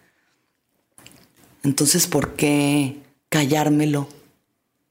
Entonces, 1.67 2.07
¿por 2.07 2.37
qué 2.37 2.95
callármelo 3.27 4.07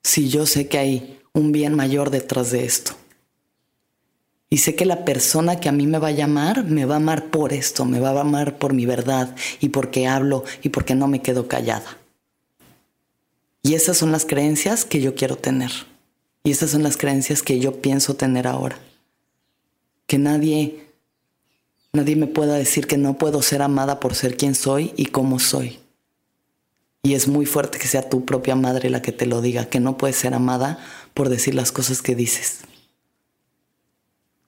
si 0.03 0.29
yo 0.29 0.45
sé 0.45 0.69
que 0.69 0.77
hay 0.77 1.19
un 1.33 1.51
bien 1.51 1.75
mayor 1.75 2.11
detrás 2.11 2.51
de 2.51 2.67
esto? 2.67 2.93
Y 4.51 4.59
sé 4.59 4.75
que 4.75 4.85
la 4.85 5.07
persona 5.07 5.59
que 5.59 5.71
a 5.71 5.73
mí 5.73 5.87
me 5.87 5.97
va 5.97 6.09
a 6.09 6.13
llamar, 6.13 6.65
me 6.65 6.85
va 6.85 6.97
a 6.97 6.99
amar 6.99 7.31
por 7.31 7.55
esto, 7.55 7.87
me 7.87 7.99
va 7.99 8.11
a 8.11 8.21
amar 8.21 8.59
por 8.59 8.75
mi 8.75 8.85
verdad 8.85 9.35
y 9.59 9.71
porque 9.71 10.07
hablo 10.07 10.45
y 10.63 10.69
porque 10.69 10.95
no 10.95 11.09
me 11.09 11.23
quedo 11.23 11.49
callada. 11.49 11.97
Y 13.63 13.73
esas 13.73 13.97
son 13.97 14.13
las 14.13 14.27
creencias 14.27 14.85
que 14.85 15.01
yo 15.01 15.15
quiero 15.15 15.37
tener. 15.37 15.73
Y 16.45 16.51
esas 16.51 16.73
son 16.73 16.83
las 16.83 16.99
creencias 16.99 17.43
que 17.43 17.59
yo 17.59 17.81
pienso 17.81 18.17
tener 18.17 18.47
ahora. 18.47 18.79
Que 20.07 20.19
nadie, 20.19 20.85
nadie 21.95 22.17
me 22.17 22.27
pueda 22.27 22.57
decir 22.57 22.87
que 22.87 22.99
no 22.99 23.17
puedo 23.17 23.41
ser 23.41 23.63
amada 23.63 23.99
por 23.99 24.15
ser 24.15 24.37
quien 24.37 24.55
soy 24.55 24.93
y 24.99 25.07
cómo 25.07 25.39
soy. 25.39 25.79
Y 27.07 27.15
es 27.15 27.29
muy 27.29 27.47
fuerte 27.47 27.79
que 27.79 27.87
sea 27.87 28.09
tu 28.09 28.25
propia 28.25 28.57
madre 28.57 28.91
la 28.91 29.01
que 29.01 29.13
te 29.13 29.27
lo 29.27 29.41
diga, 29.41 29.67
que 29.67 29.79
no 29.79 29.97
puedes 29.97 30.17
ser 30.17 30.35
amada 30.35 30.81
por 31.15 31.29
decir 31.29 31.55
las 31.55 31.71
cosas 31.71 32.03
que 32.03 32.17
dices. 32.17 32.63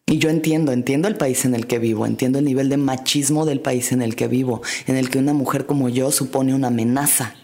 Y 0.07 0.19
yo 0.19 0.29
entiendo, 0.29 0.73
entiendo 0.73 1.07
el 1.07 1.15
país 1.15 1.45
en 1.45 1.55
el 1.55 1.69
que 1.69 1.79
vivo, 1.79 2.05
entiendo 2.05 2.41
el 2.41 2.45
nivel 2.45 2.69
de 2.69 2.77
machismo 2.77 3.47
del 3.47 3.61
país 3.61 3.93
en 3.93 4.03
el 4.03 4.17
que 4.17 4.27
vivo, 4.27 4.61
en 4.89 4.97
el 4.97 5.09
que 5.09 5.21
una 5.21 5.35
mujer 5.35 5.67
como 5.67 5.89
yo 5.89 6.11
supone 6.11 6.53
una 6.53 6.67
amenaza. 6.67 7.37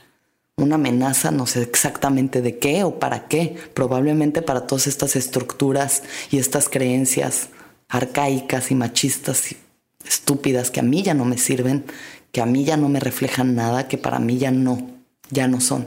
Una 0.57 0.74
amenaza, 0.74 1.31
no 1.31 1.46
sé 1.46 1.62
exactamente 1.62 2.42
de 2.42 2.59
qué 2.59 2.83
o 2.83 2.98
para 2.98 3.29
qué, 3.29 3.55
probablemente 3.72 4.42
para 4.42 4.66
todas 4.66 4.88
estas 4.88 5.14
estructuras 5.14 6.03
y 6.33 6.38
estas 6.38 6.68
creencias 6.68 7.50
arcaicas 7.88 8.72
y 8.72 8.74
machistas 8.74 9.53
y 9.53 9.59
estúpidas 10.05 10.72
que 10.72 10.81
a 10.81 10.83
mí 10.83 11.05
ya 11.05 11.14
no 11.14 11.24
me 11.24 11.38
sirven, 11.38 11.85
que 12.33 12.40
a 12.40 12.46
mí 12.46 12.64
ya 12.64 12.77
no 12.77 12.88
me 12.88 12.98
reflejan 12.98 13.55
nada, 13.55 13.87
que 13.87 13.96
para 13.96 14.18
mí 14.18 14.38
ya 14.38 14.50
no, 14.50 14.94
ya 15.30 15.48
no 15.48 15.60
son. 15.60 15.87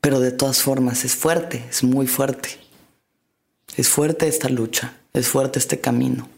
Pero 0.00 0.20
de 0.20 0.32
todas 0.32 0.62
formas 0.62 1.04
es 1.04 1.14
fuerte, 1.14 1.64
es 1.68 1.84
muy 1.84 2.06
fuerte. 2.06 2.50
Es 3.76 3.88
fuerte 3.88 4.28
esta 4.28 4.48
lucha, 4.48 4.94
es 5.12 5.28
fuerte 5.28 5.58
este 5.58 5.80
camino. 5.80 6.28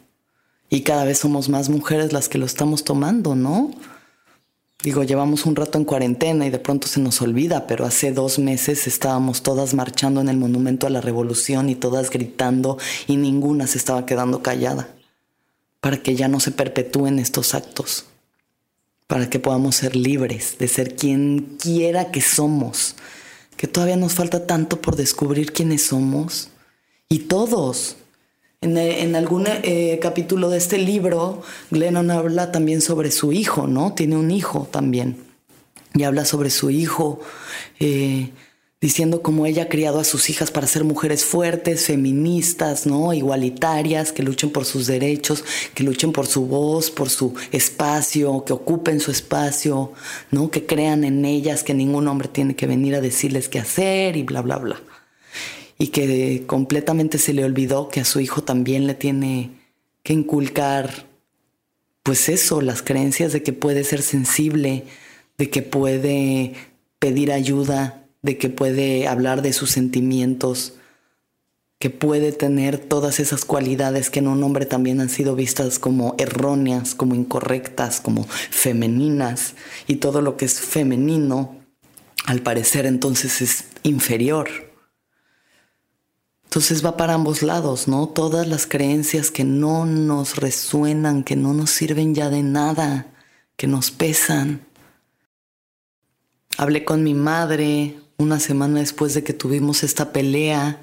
Y 0.69 0.83
cada 0.83 1.05
vez 1.05 1.19
somos 1.19 1.49
más 1.49 1.69
mujeres 1.69 2.13
las 2.13 2.29
que 2.29 2.39
lo 2.39 2.47
estamos 2.47 2.85
tomando, 2.85 3.35
¿no? 3.35 3.71
Digo, 4.83 5.05
llevamos 5.05 5.47
un 5.47 5.55
rato 5.55 5.79
en 5.79 5.85
cuarentena 5.85 6.45
y 6.45 6.51
de 6.51 6.59
pronto 6.59 6.89
se 6.89 6.99
nos 6.99 7.23
olvida, 7.23 7.69
pero 7.69 7.87
hace 7.87 8.11
dos 8.11 8.41
meses 8.41 8.89
estábamos 8.89 9.43
todas 9.43 9.75
marchando 9.75 10.21
en 10.21 10.29
el 10.29 10.37
Monumento 10.37 10.89
a 10.89 10.91
la 10.91 11.01
Revolución 11.01 11.69
y 11.69 11.77
todas 11.77 12.11
gritando 12.11 12.79
y 13.07 13.17
ninguna 13.17 13.69
se 13.69 13.79
estaba 13.79 14.07
quedando 14.07 14.43
callada, 14.43 14.89
para 15.81 16.03
que 16.03 16.17
ya 16.17 16.27
no 16.27 16.41
se 16.41 16.51
perpetúen 16.51 17.21
estos 17.21 17.55
actos, 17.55 18.07
para 19.13 19.29
que 19.29 19.39
podamos 19.39 19.77
ser 19.77 19.95
libres 19.95 20.57
de 20.59 20.67
ser 20.69 20.97
quien 20.97 21.59
quiera 21.61 22.11
que 22.11 22.23
somos, 22.23 22.95
que 23.59 23.67
todavía 23.67 23.99
nos 23.99 24.15
falta 24.15 24.47
tanto 24.47 24.81
por 24.81 24.97
descubrir 24.97 25.53
quiénes 25.53 25.85
somos 25.85 26.49
y 27.11 27.19
todos. 27.19 27.97
En, 28.63 29.15
algún 29.15 29.45
eh, 29.47 29.99
capítulo 30.01 30.49
de 30.49 30.57
este 30.57 30.79
libro, 30.79 31.43
Glennon 31.71 32.11
habla 32.11 32.53
también 32.53 32.81
sobre 32.81 33.11
su 33.11 33.35
hijo, 33.35 33.67
¿no? 33.67 33.93
Tiene 33.93 34.17
un 34.17 34.31
hijo 34.31 34.67
también. 34.71 35.19
Y 35.93 36.05
habla 36.05 36.25
sobre 36.25 36.49
su 36.49 36.71
hijo, 36.71 37.21
eh, 37.81 38.31
diciendo 38.83 39.23
cómo 39.23 39.47
ella 39.47 39.63
ha 39.63 39.69
criado 39.69 40.01
a 40.01 40.05
sus 40.05 40.29
hijas 40.29 40.51
para 40.51 40.67
ser 40.67 40.83
mujeres 40.83 41.25
fuertes, 41.25 41.87
feministas, 41.87 42.85
¿no? 42.85 43.15
Igualitarias, 43.15 44.11
que 44.13 44.25
luchen 44.25 44.51
por 44.51 44.65
sus 44.65 44.89
derechos, 44.89 45.45
que 45.73 45.85
luchen 45.85 46.11
por 46.11 46.27
su 46.27 46.47
voz, 46.47 46.91
por 46.91 47.09
su 47.09 47.33
espacio, 47.53 48.45
que 48.45 48.53
ocupen 48.53 48.99
su 48.99 49.13
espacio, 49.13 49.93
¿no? 50.33 50.51
Que 50.51 50.67
crean 50.67 51.05
en 51.05 51.25
ellas, 51.25 51.63
que 51.63 51.75
ningún 51.75 52.09
hombre 52.09 52.27
tiene 52.27 52.57
que 52.57 52.67
venir 52.67 52.97
a 52.97 53.01
decirles 53.01 53.49
qué 53.49 53.61
hacer 53.61 54.17
y 54.17 54.25
bla, 54.25 54.43
bla, 54.43 54.59
bla. 54.59 54.83
Y 55.79 55.89
que 55.89 56.43
completamente 56.49 57.19
se 57.19 57.33
le 57.33 57.45
olvidó 57.45 57.89
que 57.89 58.01
a 58.01 58.05
su 58.05 58.19
hijo 58.19 58.43
también 58.43 58.89
le 58.89 58.95
tiene 58.95 59.51
que 60.03 60.13
inculcar, 60.13 61.07
pues 62.03 62.29
eso, 62.29 62.61
las 62.61 62.83
creencias 62.83 63.33
de 63.33 63.45
que 63.45 63.53
puede 63.53 63.85
ser 63.85 64.03
sensible, 64.03 64.87
de 65.39 65.51
que 65.51 65.63
puede 65.63 66.55
pedir 66.99 67.31
ayuda, 67.31 68.02
de 68.23 68.39
que 68.39 68.49
puede 68.49 69.09
hablar 69.09 69.43
de 69.43 69.53
sus 69.53 69.71
sentimientos, 69.71 70.75
que 71.79 71.91
puede 71.91 72.31
tener 72.31 72.79
todas 72.79 73.19
esas 73.19 73.45
cualidades 73.45 74.09
que 74.09 74.21
en 74.21 74.29
un 74.29 74.43
hombre 74.45 74.67
también 74.67 75.01
han 75.01 75.09
sido 75.09 75.35
vistas 75.35 75.81
como 75.81 76.15
erróneas, 76.17 76.95
como 76.95 77.17
incorrectas, 77.17 78.01
como 78.01 78.25
femeninas, 78.25 79.55
y 79.89 79.97
todo 79.97 80.23
lo 80.23 80.37
que 80.37 80.45
es 80.45 80.61
femenino, 80.61 81.57
al 82.25 82.41
parecer 82.41 82.87
entonces 82.87 83.43
es 83.43 83.65
inferior. 83.83 84.49
Entonces 86.45 86.85
va 86.85 86.97
para 86.97 87.15
ambos 87.15 87.43
lados, 87.43 87.89
¿no? 87.89 88.09
Todas 88.09 88.47
las 88.47 88.67
creencias 88.67 89.33
que 89.33 89.43
no 89.43 89.85
nos 89.87 90.37
resuenan, 90.37 91.25
que 91.25 91.35
no 91.35 91.53
nos 91.53 91.71
sirven 91.71 92.15
ya 92.15 92.31
de 92.31 92.45
nada, 92.45 93.07
que 93.57 93.67
nos 93.67 93.91
pesan. 93.91 94.65
Hablé 96.59 96.85
con 96.85 97.03
mi 97.03 97.15
madre 97.15 98.02
una 98.23 98.41
semana 98.41 98.81
después 98.81 99.15
de 99.15 99.25
que 99.25 99.33
tuvimos 99.33 99.83
esta 99.83 100.13
pelea. 100.13 100.81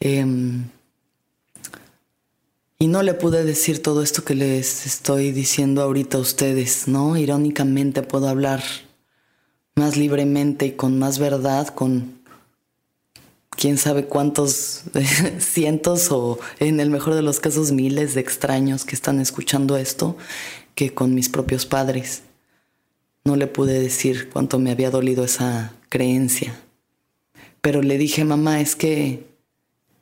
Em, 0.00 0.64
y 2.78 2.86
no 2.86 3.02
le 3.02 3.14
pude 3.14 3.44
decir 3.44 3.82
todo 3.82 4.02
esto 4.02 4.24
que 4.24 4.34
les 4.34 4.86
estoy 4.86 5.32
diciendo 5.32 5.82
ahorita 5.82 6.18
a 6.18 6.20
ustedes, 6.20 6.86
¿no? 6.86 7.16
Irónicamente 7.16 8.02
puedo 8.02 8.28
hablar 8.28 8.62
más 9.74 9.96
libremente 9.96 10.66
y 10.66 10.72
con 10.72 10.98
más 10.98 11.18
verdad 11.18 11.68
con 11.68 12.18
quién 13.50 13.78
sabe 13.78 14.04
cuántos 14.04 14.82
cientos 15.38 16.12
o 16.12 16.38
en 16.60 16.80
el 16.80 16.90
mejor 16.90 17.14
de 17.14 17.22
los 17.22 17.40
casos 17.40 17.72
miles 17.72 18.14
de 18.14 18.20
extraños 18.20 18.84
que 18.84 18.94
están 18.94 19.20
escuchando 19.20 19.76
esto 19.76 20.16
que 20.74 20.94
con 20.94 21.14
mis 21.14 21.28
propios 21.28 21.66
padres. 21.66 22.22
No 23.24 23.36
le 23.36 23.46
pude 23.48 23.80
decir 23.80 24.30
cuánto 24.30 24.58
me 24.58 24.70
había 24.70 24.90
dolido 24.90 25.24
esa 25.24 25.72
creencia. 25.88 26.60
Pero 27.60 27.82
le 27.82 27.98
dije, 27.98 28.24
mamá, 28.24 28.60
es 28.60 28.76
que, 28.76 29.26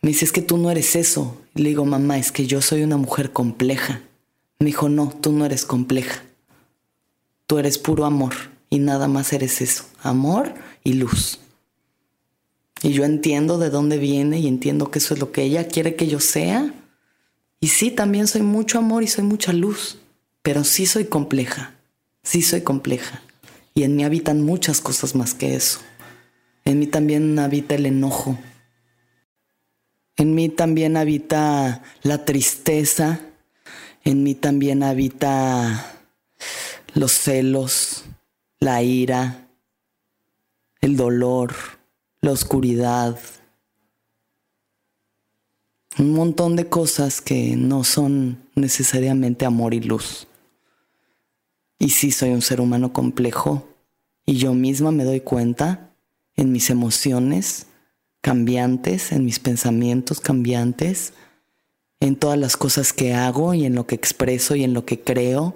me 0.02 0.10
dice, 0.10 0.24
es 0.24 0.32
que 0.32 0.42
tú 0.42 0.58
no 0.58 0.70
eres 0.70 0.96
eso. 0.96 1.40
le 1.54 1.70
digo, 1.70 1.84
mamá, 1.84 2.18
es 2.18 2.32
que 2.32 2.46
yo 2.46 2.60
soy 2.60 2.82
una 2.82 2.96
mujer 2.96 3.32
compleja. 3.32 4.02
Me 4.58 4.66
dijo, 4.66 4.88
no, 4.88 5.08
tú 5.08 5.32
no 5.32 5.46
eres 5.46 5.64
compleja. 5.64 6.22
Tú 7.46 7.58
eres 7.58 7.78
puro 7.78 8.04
amor 8.04 8.34
y 8.70 8.78
nada 8.78 9.08
más 9.08 9.32
eres 9.32 9.60
eso, 9.60 9.84
amor 10.02 10.52
y 10.82 10.94
luz. 10.94 11.38
Y 12.82 12.92
yo 12.92 13.04
entiendo 13.04 13.58
de 13.58 13.70
dónde 13.70 13.98
viene 13.98 14.40
y 14.40 14.48
entiendo 14.48 14.90
que 14.90 14.98
eso 14.98 15.14
es 15.14 15.20
lo 15.20 15.32
que 15.32 15.44
ella 15.44 15.68
quiere 15.68 15.94
que 15.94 16.08
yo 16.08 16.20
sea. 16.20 16.74
Y 17.60 17.68
sí, 17.68 17.90
también 17.90 18.26
soy 18.26 18.42
mucho 18.42 18.78
amor 18.78 19.02
y 19.02 19.06
soy 19.06 19.24
mucha 19.24 19.52
luz, 19.52 19.98
pero 20.42 20.64
sí 20.64 20.86
soy 20.86 21.06
compleja, 21.06 21.74
sí 22.22 22.42
soy 22.42 22.62
compleja 22.62 23.22
y 23.76 23.82
en 23.82 23.94
mí 23.94 24.04
habitan 24.04 24.42
muchas 24.42 24.80
cosas 24.80 25.14
más 25.14 25.34
que 25.34 25.54
eso. 25.54 25.80
En 26.64 26.78
mí 26.78 26.86
también 26.86 27.38
habita 27.38 27.74
el 27.74 27.84
enojo. 27.84 28.38
En 30.16 30.34
mí 30.34 30.48
también 30.48 30.96
habita 30.96 31.82
la 32.02 32.24
tristeza. 32.24 33.20
En 34.02 34.22
mí 34.22 34.34
también 34.34 34.82
habita 34.82 35.92
los 36.94 37.12
celos, 37.12 38.06
la 38.60 38.82
ira, 38.82 39.46
el 40.80 40.96
dolor, 40.96 41.54
la 42.22 42.32
oscuridad. 42.32 43.20
Un 45.98 46.12
montón 46.14 46.56
de 46.56 46.66
cosas 46.70 47.20
que 47.20 47.56
no 47.56 47.84
son 47.84 48.38
necesariamente 48.54 49.44
amor 49.44 49.74
y 49.74 49.80
luz. 49.80 50.25
Y 51.86 51.90
sí 51.90 52.10
soy 52.10 52.30
un 52.30 52.42
ser 52.42 52.60
humano 52.60 52.92
complejo 52.92 53.68
y 54.26 54.38
yo 54.38 54.54
misma 54.54 54.90
me 54.90 55.04
doy 55.04 55.20
cuenta 55.20 55.94
en 56.34 56.50
mis 56.50 56.68
emociones 56.68 57.68
cambiantes, 58.20 59.12
en 59.12 59.24
mis 59.24 59.38
pensamientos 59.38 60.18
cambiantes, 60.18 61.12
en 62.00 62.16
todas 62.16 62.40
las 62.40 62.56
cosas 62.56 62.92
que 62.92 63.14
hago 63.14 63.54
y 63.54 63.66
en 63.66 63.76
lo 63.76 63.86
que 63.86 63.94
expreso 63.94 64.56
y 64.56 64.64
en 64.64 64.74
lo 64.74 64.84
que 64.84 65.00
creo. 65.00 65.54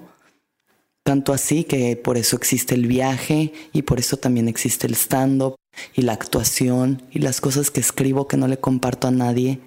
Tanto 1.03 1.33
así 1.33 1.65
que 1.65 1.97
por 1.97 2.17
eso 2.17 2.37
existe 2.37 2.77
el 2.77 2.87
viaje 2.87 3.53
y 3.73 3.83
por 3.83 3.99
eso 3.99 4.17
también 4.17 4.47
existe 4.47 4.87
el 4.87 4.95
stand-up 4.95 5.57
y 5.95 6.03
la 6.03 6.13
actuación 6.13 7.03
y 7.11 7.19
las 7.19 7.41
cosas 7.41 7.73
que 7.73 7.81
escribo 7.81 8.29
que 8.29 8.37
no 8.37 8.47
le 8.47 8.61
comparto 8.61 9.09
a 9.09 9.11
nadie. 9.11 9.59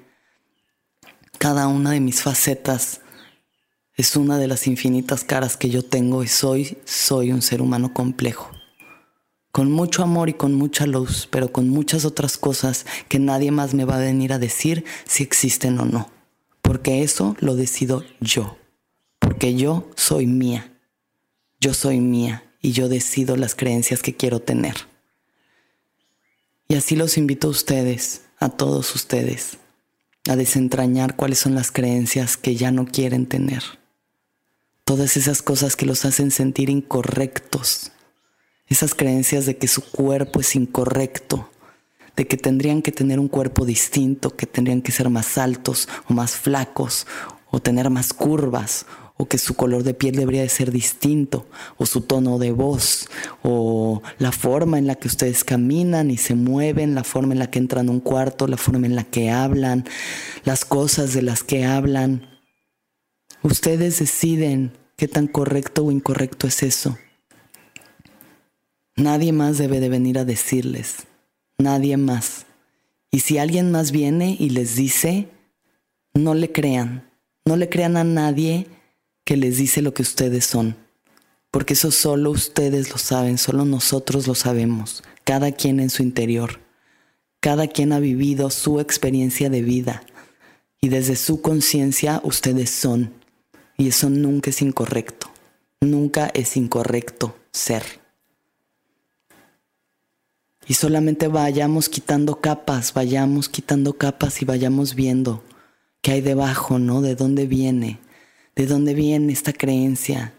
Cada 1.39 1.67
una 1.67 1.91
de 1.91 1.99
mis 1.99 2.21
facetas 2.21 3.02
es 3.95 4.15
una 4.15 4.39
de 4.39 4.47
las 4.47 4.65
infinitas 4.65 5.23
caras 5.23 5.56
que 5.56 5.69
yo 5.69 5.84
tengo 5.84 6.23
y 6.23 6.27
soy, 6.27 6.77
soy 6.84 7.32
un 7.32 7.43
ser 7.43 7.62
humano 7.62 7.93
complejo. 7.93 8.49
Con 9.51 9.71
mucho 9.71 10.01
amor 10.01 10.29
y 10.29 10.34
con 10.34 10.56
mucha 10.56 10.88
luz, 10.88 11.27
pero 11.29 11.51
con 11.51 11.69
muchas 11.69 12.03
otras 12.03 12.38
cosas 12.38 12.88
que 13.08 13.19
nadie 13.19 13.51
más 13.51 13.75
me 13.75 13.86
va 13.86 13.97
a 13.97 13.99
venir 13.99 14.34
a 14.34 14.39
decir 14.39 14.84
si 15.06 15.21
existen 15.21 15.79
o 15.79 15.86
no. 15.86 16.10
Porque 16.63 17.03
eso 17.03 17.36
lo 17.39 17.56
decido 17.56 18.03
yo. 18.19 18.58
Porque 19.19 19.53
yo 19.53 19.88
soy 19.95 20.25
mía. 20.25 20.73
Yo 21.60 21.75
soy 21.75 21.99
mía 21.99 22.43
y 22.62 22.71
yo 22.71 22.89
decido 22.89 23.38
las 23.38 23.53
creencias 23.53 24.01
que 24.01 24.15
quiero 24.15 24.39
tener. 24.39 24.75
Y 26.67 26.73
así 26.73 26.95
los 26.95 27.19
invito 27.19 27.47
a 27.47 27.51
ustedes, 27.51 28.23
a 28.39 28.49
todos 28.49 28.95
ustedes, 28.95 29.60
a 30.27 30.36
desentrañar 30.36 31.15
cuáles 31.15 31.38
son 31.38 31.53
las 31.53 31.71
creencias 31.71 32.38
que 32.38 32.56
ya 32.56 32.71
no 32.71 32.86
quieren 32.86 33.27
tener 33.27 33.62
todas 34.84 35.17
esas 35.17 35.41
cosas 35.41 35.76
que 35.76 35.86
los 35.86 36.06
hacen 36.06 36.32
sentir 36.32 36.69
incorrectos, 36.69 37.91
esas 38.67 38.96
creencias 38.96 39.46
de 39.46 39.58
que 39.58 39.67
su 39.67 39.82
cuerpo 39.82 40.41
es 40.41 40.56
incorrecto, 40.56 41.50
de 42.15 42.28
que 42.28 42.38
tendrían 42.38 42.82
que 42.82 42.91
tener 42.91 43.19
un 43.19 43.28
cuerpo 43.28 43.65
distinto, 43.65 44.36
que 44.36 44.46
tendrían 44.46 44.82
que 44.82 44.91
ser 44.91 45.10
más 45.10 45.38
altos 45.38 45.88
o 46.10 46.13
más 46.13 46.32
flacos, 46.34 47.08
o 47.50 47.60
tener 47.60 47.89
más 47.89 48.13
curvas, 48.13 48.86
o 49.15 49.28
que 49.28 49.38
su 49.38 49.54
color 49.54 49.84
de 49.84 49.93
piel 49.93 50.15
debería 50.15 50.41
de 50.41 50.50
ser 50.50 50.72
distinto, 50.72 51.46
o 51.78 51.86
su 51.86 52.02
tono 52.02 52.39
de 52.39 52.52
voz, 52.52 53.08
o 53.43 54.02
la 54.17 54.32
forma 54.32 54.80
en 54.80 54.88
la 54.88 54.96
que 54.96 55.08
ustedes 55.08 55.43
caminan 55.43 56.12
y 56.12 56.17
se 56.17 56.36
mueven, 56.36 56.96
la 56.96 57.04
forma 57.04 57.34
en 57.34 57.39
la 57.39 57.50
que 57.50 57.60
entran 57.60 57.89
a 57.89 57.91
un 57.91 58.00
cuarto, 58.00 58.48
la 58.48 58.58
forma 58.58 58.88
en 58.88 58.96
la 58.96 59.04
que 59.04 59.30
hablan, 59.30 59.86
las 60.46 60.65
cosas 60.65 61.13
de 61.13 61.22
las 61.22 61.43
que 61.43 61.63
hablan, 61.63 62.33
Ustedes 63.43 63.99
deciden 63.99 64.71
qué 64.95 65.10
tan 65.10 65.27
correcto 65.27 65.84
o 65.84 65.91
incorrecto 65.91 66.47
es 66.47 66.63
eso. 66.63 66.97
Nadie 68.95 69.34
más 69.34 69.58
debe 69.58 69.82
de 69.82 69.89
venir 69.89 70.17
a 70.17 70.23
decirles. 70.23 71.08
Nadie 71.58 71.97
más. 71.97 72.45
Y 73.12 73.19
si 73.19 73.38
alguien 73.39 73.69
más 73.69 73.91
viene 73.91 74.38
y 74.39 74.51
les 74.51 74.77
dice, 74.77 75.27
no 76.13 76.36
le 76.36 76.53
crean. 76.53 77.10
No 77.43 77.58
le 77.58 77.67
crean 77.67 77.97
a 77.97 78.06
nadie 78.06 78.67
que 79.25 79.36
les 79.36 79.58
dice 79.58 79.82
lo 79.82 79.93
que 79.93 80.03
ustedes 80.03 80.45
son. 80.45 80.77
Porque 81.51 81.73
eso 81.73 81.91
solo 81.91 82.32
ustedes 82.32 82.91
lo 82.91 82.97
saben, 82.97 83.38
solo 83.38 83.65
nosotros 83.65 84.25
lo 84.25 84.36
sabemos. 84.36 85.03
Cada 85.25 85.51
quien 85.51 85.82
en 85.82 85.89
su 85.89 86.01
interior. 86.01 86.62
Cada 87.41 87.67
quien 87.67 87.91
ha 87.91 87.99
vivido 87.99 88.49
su 88.49 88.79
experiencia 88.79 89.49
de 89.49 89.63
vida. 89.63 90.03
Y 90.79 90.88
desde 90.88 91.17
su 91.17 91.41
conciencia 91.41 92.21
ustedes 92.23 92.69
son. 92.69 93.23
Y 93.78 93.88
eso 93.88 94.10
nunca 94.10 94.50
es 94.50 94.62
incorrecto. 94.62 95.28
Nunca 95.82 96.28
es 96.34 96.56
incorrecto 96.58 97.36
ser. 97.52 97.84
Y 100.68 100.76
solamente 100.76 101.28
vayamos 101.28 101.90
quitando 101.90 102.40
capas, 102.40 102.94
vayamos 102.94 103.50
quitando 103.50 103.98
capas 103.98 104.42
y 104.42 104.46
vayamos 104.46 104.96
viendo 104.96 105.44
qué 106.02 106.14
hay 106.14 106.22
debajo, 106.22 106.80
¿no? 106.80 107.02
De 107.02 107.16
dónde 107.16 107.48
viene, 107.48 108.00
de 108.56 108.66
dónde 108.66 108.94
viene 108.94 109.34
esta 109.34 109.52
creencia 109.52 110.34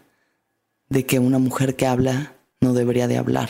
de 0.89 1.05
que 1.05 1.19
una 1.19 1.37
mujer 1.37 1.75
que 1.75 1.85
habla 1.85 2.33
no 2.59 2.73
debería 2.73 3.07
de 3.07 3.17
hablar, 3.17 3.49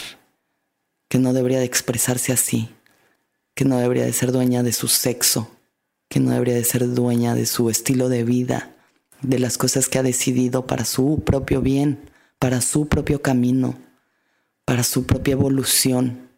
que 1.08 1.20
no 1.20 1.32
debería 1.32 1.60
de 1.60 1.66
expresarse 1.66 2.34
así, 2.34 2.70
que 3.54 3.66
no 3.66 3.78
debería 3.78 4.06
de 4.06 4.14
ser 4.14 4.32
dueña 4.32 4.64
de 4.64 4.74
su 4.74 4.88
sexo, 4.88 5.50
que 6.10 6.20
no 6.20 6.32
debería 6.32 6.56
de 6.56 6.64
ser 6.66 6.94
dueña 6.94 7.36
de 7.36 7.46
su 7.46 7.70
estilo 7.70 8.10
de 8.10 8.24
vida, 8.24 8.75
de 9.22 9.40
las 9.40 9.58
cosas 9.58 9.90
que 9.90 10.00
ha 10.00 10.04
decidido 10.04 10.68
para 10.68 10.86
su 10.86 11.24
propio 11.26 11.62
bien, 11.62 12.10
para 12.40 12.62
su 12.62 12.88
propio 12.88 13.22
camino, 13.22 13.76
para 14.66 14.84
su 14.84 15.06
propia 15.06 15.34
evolución. 15.34 16.30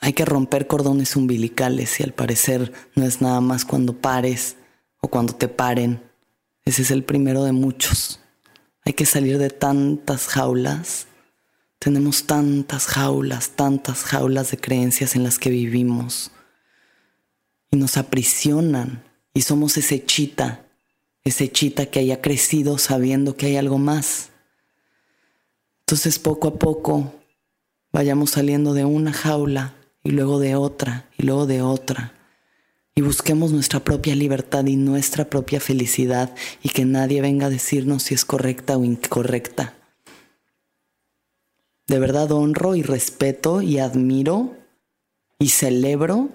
Hay 0.00 0.12
que 0.12 0.24
romper 0.24 0.66
cordones 0.66 1.16
umbilicales 1.16 1.98
y 2.00 2.04
al 2.04 2.12
parecer 2.12 2.72
no 2.94 3.04
es 3.04 3.20
nada 3.20 3.40
más 3.40 3.64
cuando 3.64 3.94
pares 3.94 4.56
o 5.00 5.08
cuando 5.08 5.34
te 5.34 5.48
paren. 5.48 6.02
Ese 6.64 6.82
es 6.82 6.90
el 6.90 7.02
primero 7.02 7.44
de 7.44 7.52
muchos. 7.52 8.20
Hay 8.84 8.92
que 8.92 9.06
salir 9.06 9.38
de 9.38 9.50
tantas 9.50 10.28
jaulas. 10.28 11.06
Tenemos 11.78 12.24
tantas 12.24 12.86
jaulas, 12.86 13.50
tantas 13.50 14.04
jaulas 14.04 14.50
de 14.50 14.58
creencias 14.58 15.16
en 15.16 15.24
las 15.24 15.38
que 15.38 15.50
vivimos. 15.50 16.30
Y 17.70 17.76
nos 17.76 17.96
aprisionan. 17.96 19.07
Y 19.38 19.42
somos 19.42 19.76
ese 19.76 20.04
chita, 20.04 20.66
ese 21.22 21.48
chita 21.48 21.86
que 21.86 22.00
haya 22.00 22.20
crecido 22.20 22.76
sabiendo 22.76 23.36
que 23.36 23.46
hay 23.46 23.56
algo 23.56 23.78
más. 23.78 24.30
Entonces 25.82 26.18
poco 26.18 26.48
a 26.48 26.58
poco 26.58 27.14
vayamos 27.92 28.30
saliendo 28.30 28.74
de 28.74 28.84
una 28.84 29.12
jaula 29.12 29.76
y 30.02 30.10
luego 30.10 30.40
de 30.40 30.56
otra 30.56 31.08
y 31.16 31.22
luego 31.22 31.46
de 31.46 31.62
otra 31.62 32.14
y 32.96 33.00
busquemos 33.00 33.52
nuestra 33.52 33.78
propia 33.78 34.16
libertad 34.16 34.66
y 34.66 34.74
nuestra 34.74 35.26
propia 35.30 35.60
felicidad 35.60 36.34
y 36.64 36.70
que 36.70 36.84
nadie 36.84 37.20
venga 37.20 37.46
a 37.46 37.50
decirnos 37.50 38.02
si 38.02 38.14
es 38.14 38.24
correcta 38.24 38.76
o 38.76 38.82
incorrecta. 38.82 39.74
De 41.86 42.00
verdad 42.00 42.32
honro 42.32 42.74
y 42.74 42.82
respeto 42.82 43.62
y 43.62 43.78
admiro 43.78 44.56
y 45.38 45.50
celebro 45.50 46.30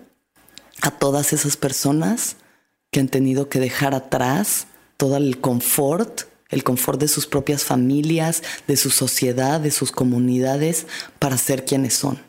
a 0.81 0.91
todas 0.91 1.33
esas 1.33 1.57
personas 1.57 2.37
que 2.93 3.01
han 3.01 3.10
tenido 3.10 3.49
que 3.49 3.60
dejar 3.60 3.93
atrás 3.93 4.67
todo 4.95 5.17
el 5.17 5.41
confort, 5.41 6.21
el 6.47 6.63
confort 6.63 7.01
de 7.01 7.10
sus 7.10 7.27
propias 7.27 7.65
familias, 7.65 8.41
de 8.67 8.77
su 8.77 8.89
sociedad, 8.89 9.60
de 9.60 9.71
sus 9.71 9.91
comunidades, 9.91 10.86
para 11.19 11.38
ser 11.38 11.65
quienes 11.65 11.95
son. 11.95 12.19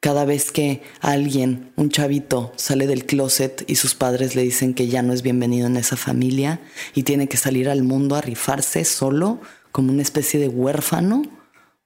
Cada 0.00 0.24
vez 0.24 0.52
que 0.52 0.82
alguien, 1.00 1.72
un 1.76 1.90
chavito, 1.90 2.52
sale 2.56 2.86
del 2.86 3.06
closet 3.06 3.64
y 3.66 3.76
sus 3.76 3.94
padres 3.94 4.36
le 4.36 4.42
dicen 4.42 4.74
que 4.74 4.88
ya 4.88 5.02
no 5.02 5.12
es 5.12 5.22
bienvenido 5.22 5.66
en 5.66 5.76
esa 5.76 5.96
familia 5.96 6.60
y 6.94 7.04
tiene 7.04 7.28
que 7.28 7.36
salir 7.36 7.68
al 7.68 7.82
mundo 7.82 8.14
a 8.14 8.20
rifarse 8.20 8.84
solo 8.84 9.40
como 9.72 9.92
una 9.92 10.02
especie 10.02 10.38
de 10.38 10.48
huérfano, 10.48 11.22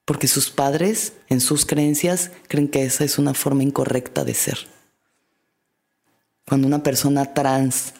porque 0.04 0.28
sus 0.28 0.50
padres, 0.50 1.12
en 1.28 1.40
sus 1.40 1.64
creencias, 1.64 2.32
creen 2.48 2.68
que 2.68 2.84
esa 2.84 3.04
es 3.04 3.18
una 3.18 3.34
forma 3.34 3.62
incorrecta 3.62 4.24
de 4.24 4.34
ser. 4.34 4.71
Cuando 6.46 6.66
una 6.66 6.82
persona 6.82 7.34
trans 7.34 7.94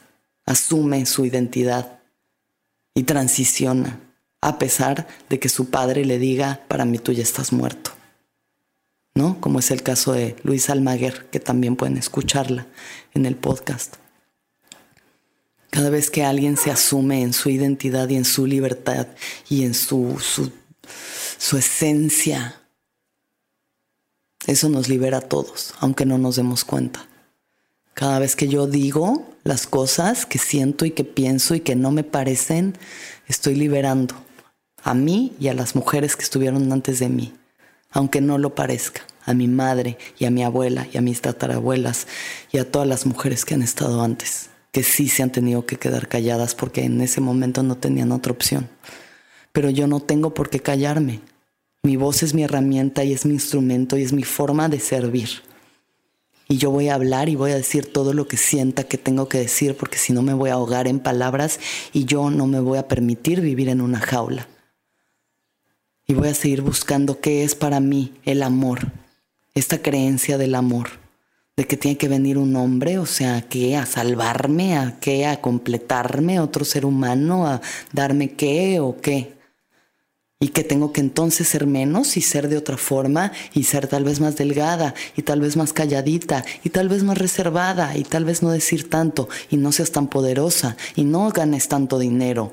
asume 0.44 1.06
su 1.06 1.24
identidad 1.24 2.00
y 2.94 3.04
transiciona, 3.04 4.00
a 4.40 4.58
pesar 4.58 5.06
de 5.28 5.38
que 5.38 5.48
su 5.48 5.70
padre 5.70 6.04
le 6.04 6.18
diga, 6.18 6.62
para 6.68 6.84
mí 6.84 6.98
tú 6.98 7.12
ya 7.12 7.22
estás 7.22 7.52
muerto. 7.52 7.92
¿no? 9.14 9.40
Como 9.40 9.58
es 9.58 9.70
el 9.70 9.82
caso 9.82 10.12
de 10.12 10.36
Luis 10.42 10.70
Almaguer, 10.70 11.26
que 11.30 11.40
también 11.40 11.76
pueden 11.76 11.96
escucharla 11.96 12.66
en 13.14 13.26
el 13.26 13.36
podcast. 13.36 13.96
Cada 15.70 15.90
vez 15.90 16.10
que 16.10 16.24
alguien 16.24 16.56
se 16.56 16.70
asume 16.70 17.22
en 17.22 17.32
su 17.32 17.48
identidad 17.48 18.08
y 18.08 18.16
en 18.16 18.24
su 18.24 18.46
libertad 18.46 19.06
y 19.48 19.64
en 19.64 19.74
su, 19.74 20.18
su, 20.20 20.52
su 21.38 21.56
esencia, 21.56 22.60
eso 24.46 24.68
nos 24.68 24.88
libera 24.88 25.18
a 25.18 25.22
todos, 25.22 25.74
aunque 25.80 26.04
no 26.04 26.18
nos 26.18 26.36
demos 26.36 26.64
cuenta. 26.64 27.06
Cada 27.94 28.18
vez 28.18 28.36
que 28.36 28.48
yo 28.48 28.66
digo 28.66 29.30
las 29.44 29.66
cosas 29.66 30.26
que 30.26 30.38
siento 30.38 30.84
y 30.84 30.92
que 30.92 31.04
pienso 31.04 31.54
y 31.54 31.60
que 31.60 31.76
no 31.76 31.90
me 31.90 32.04
parecen, 32.04 32.76
estoy 33.28 33.54
liberando 33.54 34.14
a 34.82 34.94
mí 34.94 35.34
y 35.38 35.48
a 35.48 35.54
las 35.54 35.74
mujeres 35.74 36.16
que 36.16 36.22
estuvieron 36.22 36.72
antes 36.72 36.98
de 36.98 37.08
mí 37.08 37.34
aunque 37.92 38.20
no 38.20 38.38
lo 38.38 38.54
parezca, 38.54 39.02
a 39.24 39.34
mi 39.34 39.46
madre 39.46 39.98
y 40.18 40.24
a 40.24 40.30
mi 40.30 40.42
abuela 40.42 40.88
y 40.92 40.98
a 40.98 41.02
mis 41.02 41.20
tatarabuelas 41.20 42.08
y 42.50 42.58
a 42.58 42.70
todas 42.70 42.88
las 42.88 43.06
mujeres 43.06 43.44
que 43.44 43.54
han 43.54 43.62
estado 43.62 44.02
antes, 44.02 44.50
que 44.72 44.82
sí 44.82 45.08
se 45.08 45.22
han 45.22 45.30
tenido 45.30 45.64
que 45.66 45.76
quedar 45.76 46.08
calladas 46.08 46.54
porque 46.54 46.84
en 46.84 47.00
ese 47.00 47.20
momento 47.20 47.62
no 47.62 47.76
tenían 47.76 48.10
otra 48.10 48.32
opción. 48.32 48.68
Pero 49.52 49.70
yo 49.70 49.86
no 49.86 50.00
tengo 50.00 50.32
por 50.32 50.48
qué 50.48 50.60
callarme. 50.60 51.20
Mi 51.82 51.96
voz 51.96 52.22
es 52.22 52.32
mi 52.32 52.42
herramienta 52.42 53.04
y 53.04 53.12
es 53.12 53.26
mi 53.26 53.34
instrumento 53.34 53.98
y 53.98 54.02
es 54.02 54.12
mi 54.12 54.22
forma 54.22 54.68
de 54.68 54.80
servir. 54.80 55.28
Y 56.48 56.58
yo 56.58 56.70
voy 56.70 56.88
a 56.88 56.94
hablar 56.94 57.28
y 57.28 57.36
voy 57.36 57.52
a 57.52 57.56
decir 57.56 57.92
todo 57.92 58.12
lo 58.12 58.28
que 58.28 58.36
sienta 58.36 58.84
que 58.84 58.98
tengo 58.98 59.28
que 59.28 59.38
decir 59.38 59.76
porque 59.76 59.98
si 59.98 60.12
no 60.12 60.22
me 60.22 60.34
voy 60.34 60.50
a 60.50 60.54
ahogar 60.54 60.86
en 60.88 61.00
palabras 61.00 61.60
y 61.92 62.04
yo 62.04 62.30
no 62.30 62.46
me 62.46 62.60
voy 62.60 62.78
a 62.78 62.88
permitir 62.88 63.40
vivir 63.40 63.68
en 63.68 63.80
una 63.80 64.00
jaula. 64.00 64.48
Y 66.06 66.14
voy 66.14 66.28
a 66.28 66.34
seguir 66.34 66.62
buscando 66.62 67.20
qué 67.20 67.44
es 67.44 67.54
para 67.54 67.80
mí 67.80 68.12
el 68.24 68.42
amor, 68.42 68.92
esta 69.54 69.80
creencia 69.80 70.36
del 70.36 70.54
amor, 70.54 70.90
de 71.56 71.64
que 71.66 71.76
tiene 71.76 71.96
que 71.96 72.08
venir 72.08 72.38
un 72.38 72.56
hombre, 72.56 72.98
o 72.98 73.06
sea, 73.06 73.42
que 73.42 73.76
a 73.76 73.86
salvarme, 73.86 74.76
a 74.76 74.98
qué, 75.00 75.26
a 75.26 75.40
completarme, 75.40 76.40
otro 76.40 76.64
ser 76.64 76.84
humano, 76.84 77.46
a 77.46 77.60
darme 77.92 78.32
qué 78.32 78.80
o 78.80 79.00
qué. 79.00 79.41
Y 80.42 80.48
que 80.48 80.64
tengo 80.64 80.92
que 80.92 81.00
entonces 81.00 81.46
ser 81.46 81.66
menos 81.66 82.16
y 82.16 82.20
ser 82.20 82.48
de 82.48 82.56
otra 82.56 82.76
forma 82.76 83.30
y 83.54 83.62
ser 83.62 83.86
tal 83.86 84.02
vez 84.02 84.18
más 84.20 84.36
delgada 84.36 84.94
y 85.16 85.22
tal 85.22 85.40
vez 85.40 85.56
más 85.56 85.72
calladita 85.72 86.44
y 86.64 86.70
tal 86.70 86.88
vez 86.88 87.04
más 87.04 87.16
reservada 87.16 87.96
y 87.96 88.02
tal 88.02 88.24
vez 88.24 88.42
no 88.42 88.50
decir 88.50 88.90
tanto 88.90 89.28
y 89.50 89.56
no 89.56 89.70
seas 89.70 89.92
tan 89.92 90.08
poderosa 90.08 90.76
y 90.96 91.04
no 91.04 91.28
ganes 91.30 91.68
tanto 91.68 91.98
dinero 91.98 92.50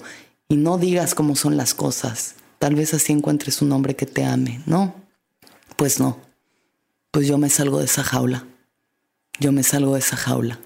y 0.47 0.58
no 0.58 0.78
digas 0.78 1.15
cómo 1.15 1.36
son 1.36 1.58
las 1.58 1.73
cosas 1.73 2.36
Tal 2.60 2.75
vez 2.75 2.93
así 2.93 3.13
encuentres 3.13 3.62
un 3.62 3.71
hombre 3.71 3.95
que 3.95 4.06
te 4.06 4.25
ame. 4.25 4.62
No, 4.65 4.93
pues 5.78 5.99
no. 5.99 6.19
Pues 7.10 7.25
yo 7.25 7.38
me 7.38 7.49
salgo 7.49 7.80
de 7.80 7.86
esa 7.86 8.04
jaula. 8.04 8.45
Yo 9.39 9.54
me 9.54 9.63
salgo 9.63 9.93
de 9.93 9.99
esa 9.99 10.17
jaula. 10.17 10.60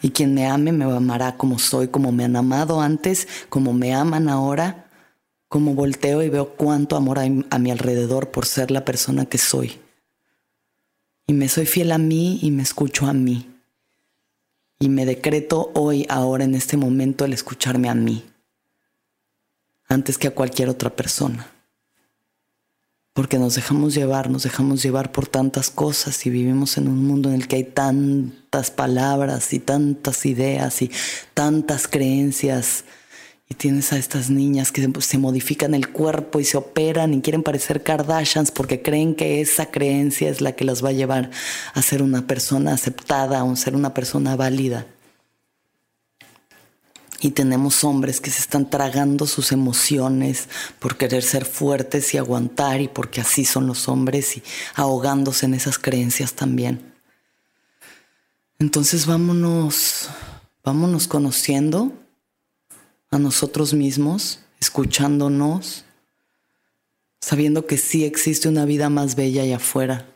Y 0.00 0.10
quien 0.10 0.32
me 0.32 0.46
ame 0.46 0.72
me 0.72 0.84
amará 0.84 1.36
como 1.36 1.58
soy, 1.58 1.88
como 1.88 2.12
me 2.12 2.24
han 2.24 2.34
amado 2.34 2.80
antes, 2.80 3.28
como 3.50 3.74
me 3.74 3.94
aman 3.94 4.30
ahora, 4.30 4.81
como 5.52 5.74
volteo 5.74 6.22
y 6.22 6.30
veo 6.30 6.54
cuánto 6.54 6.96
amor 6.96 7.18
hay 7.18 7.44
a 7.50 7.58
mi 7.58 7.70
alrededor 7.70 8.30
por 8.30 8.46
ser 8.46 8.70
la 8.70 8.86
persona 8.86 9.26
que 9.26 9.36
soy. 9.36 9.78
Y 11.26 11.34
me 11.34 11.46
soy 11.50 11.66
fiel 11.66 11.92
a 11.92 11.98
mí 11.98 12.38
y 12.40 12.50
me 12.50 12.62
escucho 12.62 13.04
a 13.04 13.12
mí. 13.12 13.46
Y 14.78 14.88
me 14.88 15.04
decreto 15.04 15.70
hoy, 15.74 16.06
ahora, 16.08 16.44
en 16.44 16.54
este 16.54 16.78
momento, 16.78 17.26
el 17.26 17.34
escucharme 17.34 17.90
a 17.90 17.94
mí 17.94 18.24
antes 19.88 20.16
que 20.16 20.28
a 20.28 20.34
cualquier 20.34 20.70
otra 20.70 20.96
persona. 20.96 21.52
Porque 23.12 23.38
nos 23.38 23.54
dejamos 23.54 23.92
llevar, 23.92 24.30
nos 24.30 24.44
dejamos 24.44 24.82
llevar 24.82 25.12
por 25.12 25.26
tantas 25.26 25.68
cosas 25.68 26.24
y 26.24 26.30
vivimos 26.30 26.78
en 26.78 26.88
un 26.88 27.04
mundo 27.04 27.28
en 27.28 27.34
el 27.34 27.46
que 27.46 27.56
hay 27.56 27.64
tantas 27.64 28.70
palabras 28.70 29.52
y 29.52 29.58
tantas 29.58 30.24
ideas 30.24 30.80
y 30.80 30.90
tantas 31.34 31.88
creencias. 31.88 32.86
Y 33.52 33.54
tienes 33.54 33.92
a 33.92 33.98
estas 33.98 34.30
niñas 34.30 34.72
que 34.72 34.90
se 35.00 35.18
modifican 35.18 35.74
el 35.74 35.90
cuerpo 35.90 36.40
y 36.40 36.44
se 36.44 36.56
operan 36.56 37.12
y 37.12 37.20
quieren 37.20 37.42
parecer 37.42 37.82
Kardashians 37.82 38.50
porque 38.50 38.80
creen 38.80 39.14
que 39.14 39.42
esa 39.42 39.66
creencia 39.66 40.30
es 40.30 40.40
la 40.40 40.52
que 40.52 40.64
las 40.64 40.82
va 40.82 40.88
a 40.88 40.92
llevar 40.92 41.30
a 41.74 41.82
ser 41.82 42.00
una 42.02 42.26
persona 42.26 42.72
aceptada, 42.72 43.42
a 43.42 43.56
ser 43.56 43.76
una 43.76 43.92
persona 43.92 44.36
válida. 44.36 44.86
Y 47.20 47.32
tenemos 47.32 47.84
hombres 47.84 48.22
que 48.22 48.30
se 48.30 48.40
están 48.40 48.70
tragando 48.70 49.26
sus 49.26 49.52
emociones 49.52 50.48
por 50.78 50.96
querer 50.96 51.22
ser 51.22 51.44
fuertes 51.44 52.14
y 52.14 52.16
aguantar 52.16 52.80
y 52.80 52.88
porque 52.88 53.20
así 53.20 53.44
son 53.44 53.66
los 53.66 53.86
hombres 53.86 54.34
y 54.38 54.42
ahogándose 54.76 55.44
en 55.44 55.52
esas 55.52 55.78
creencias 55.78 56.32
también. 56.32 56.94
Entonces 58.58 59.04
vámonos, 59.04 60.08
vámonos 60.64 61.06
conociendo 61.06 61.92
a 63.12 63.18
nosotros 63.18 63.74
mismos, 63.74 64.40
escuchándonos, 64.58 65.84
sabiendo 67.20 67.66
que 67.66 67.76
sí 67.76 68.04
existe 68.04 68.48
una 68.48 68.64
vida 68.64 68.88
más 68.88 69.16
bella 69.16 69.42
allá 69.42 69.56
afuera 69.56 70.08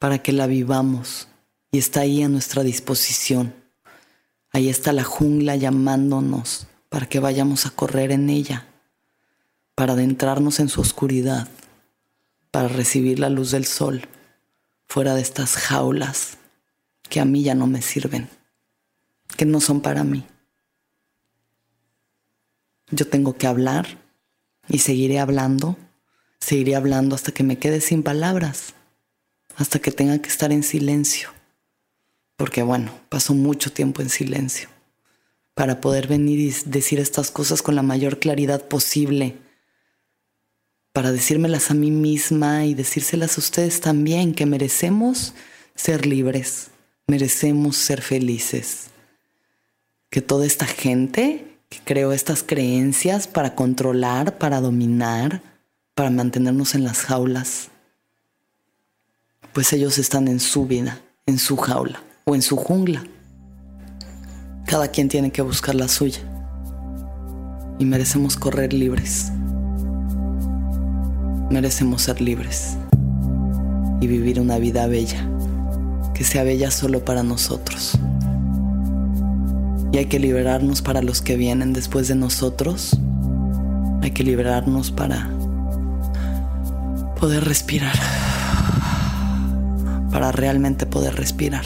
para 0.00 0.18
que 0.18 0.32
la 0.32 0.48
vivamos 0.48 1.28
y 1.70 1.78
está 1.78 2.00
ahí 2.00 2.24
a 2.24 2.28
nuestra 2.28 2.64
disposición. 2.64 3.54
Ahí 4.50 4.68
está 4.68 4.92
la 4.92 5.04
jungla 5.04 5.54
llamándonos 5.54 6.66
para 6.88 7.06
que 7.06 7.20
vayamos 7.20 7.66
a 7.66 7.70
correr 7.70 8.10
en 8.10 8.28
ella, 8.28 8.66
para 9.76 9.92
adentrarnos 9.92 10.58
en 10.58 10.68
su 10.68 10.80
oscuridad, 10.80 11.48
para 12.50 12.66
recibir 12.66 13.20
la 13.20 13.30
luz 13.30 13.52
del 13.52 13.64
sol, 13.64 14.08
fuera 14.88 15.14
de 15.14 15.22
estas 15.22 15.56
jaulas 15.56 16.38
que 17.08 17.20
a 17.20 17.24
mí 17.24 17.44
ya 17.44 17.54
no 17.54 17.68
me 17.68 17.80
sirven, 17.80 18.28
que 19.36 19.44
no 19.44 19.60
son 19.60 19.80
para 19.80 20.02
mí. 20.02 20.24
Yo 22.90 23.06
tengo 23.06 23.36
que 23.36 23.46
hablar 23.46 23.98
y 24.68 24.78
seguiré 24.78 25.18
hablando, 25.18 25.76
seguiré 26.40 26.76
hablando 26.76 27.14
hasta 27.14 27.32
que 27.32 27.42
me 27.42 27.58
quede 27.58 27.80
sin 27.80 28.02
palabras, 28.02 28.74
hasta 29.56 29.78
que 29.78 29.90
tenga 29.90 30.18
que 30.20 30.28
estar 30.28 30.52
en 30.52 30.62
silencio 30.62 31.34
porque 32.36 32.62
bueno, 32.62 32.92
pasó 33.08 33.34
mucho 33.34 33.72
tiempo 33.72 34.02
en 34.02 34.10
silencio 34.10 34.68
para 35.54 35.80
poder 35.80 36.08
venir 36.08 36.40
y 36.40 36.54
decir 36.66 36.98
estas 36.98 37.30
cosas 37.30 37.62
con 37.62 37.76
la 37.76 37.82
mayor 37.82 38.18
claridad 38.18 38.66
posible. 38.68 39.38
para 40.92 41.10
decírmelas 41.10 41.72
a 41.72 41.74
mí 41.74 41.90
misma 41.90 42.66
y 42.66 42.74
decírselas 42.74 43.36
a 43.36 43.40
ustedes 43.40 43.80
también, 43.80 44.32
que 44.32 44.46
merecemos 44.46 45.34
ser 45.74 46.06
libres, 46.06 46.68
merecemos 47.08 47.76
ser 47.76 48.00
felices. 48.00 48.90
Que 50.08 50.20
toda 50.20 50.46
esta 50.46 50.66
gente 50.66 51.53
creó 51.84 52.12
estas 52.12 52.42
creencias 52.42 53.26
para 53.26 53.54
controlar, 53.54 54.38
para 54.38 54.60
dominar, 54.60 55.42
para 55.94 56.10
mantenernos 56.10 56.74
en 56.74 56.84
las 56.84 57.02
jaulas, 57.02 57.68
pues 59.52 59.72
ellos 59.72 59.98
están 59.98 60.28
en 60.28 60.40
su 60.40 60.66
vida, 60.66 61.00
en 61.26 61.38
su 61.38 61.56
jaula 61.56 62.02
o 62.24 62.34
en 62.34 62.42
su 62.42 62.56
jungla. 62.56 63.04
Cada 64.66 64.88
quien 64.88 65.08
tiene 65.08 65.30
que 65.30 65.42
buscar 65.42 65.74
la 65.74 65.88
suya 65.88 66.20
y 67.78 67.84
merecemos 67.84 68.36
correr 68.36 68.72
libres. 68.72 69.30
Merecemos 71.50 72.02
ser 72.02 72.20
libres 72.20 72.76
y 74.00 74.06
vivir 74.06 74.40
una 74.40 74.58
vida 74.58 74.86
bella, 74.86 75.28
que 76.14 76.24
sea 76.24 76.42
bella 76.42 76.70
solo 76.70 77.04
para 77.04 77.22
nosotros. 77.22 77.98
Y 79.94 79.98
hay 79.98 80.06
que 80.06 80.18
liberarnos 80.18 80.82
para 80.82 81.02
los 81.02 81.22
que 81.22 81.36
vienen 81.36 81.72
después 81.72 82.08
de 82.08 82.16
nosotros. 82.16 82.98
Hay 84.02 84.10
que 84.10 84.24
liberarnos 84.24 84.90
para 84.90 85.30
poder 87.20 87.44
respirar. 87.44 87.94
Para 90.10 90.32
realmente 90.32 90.84
poder 90.84 91.14
respirar. 91.14 91.64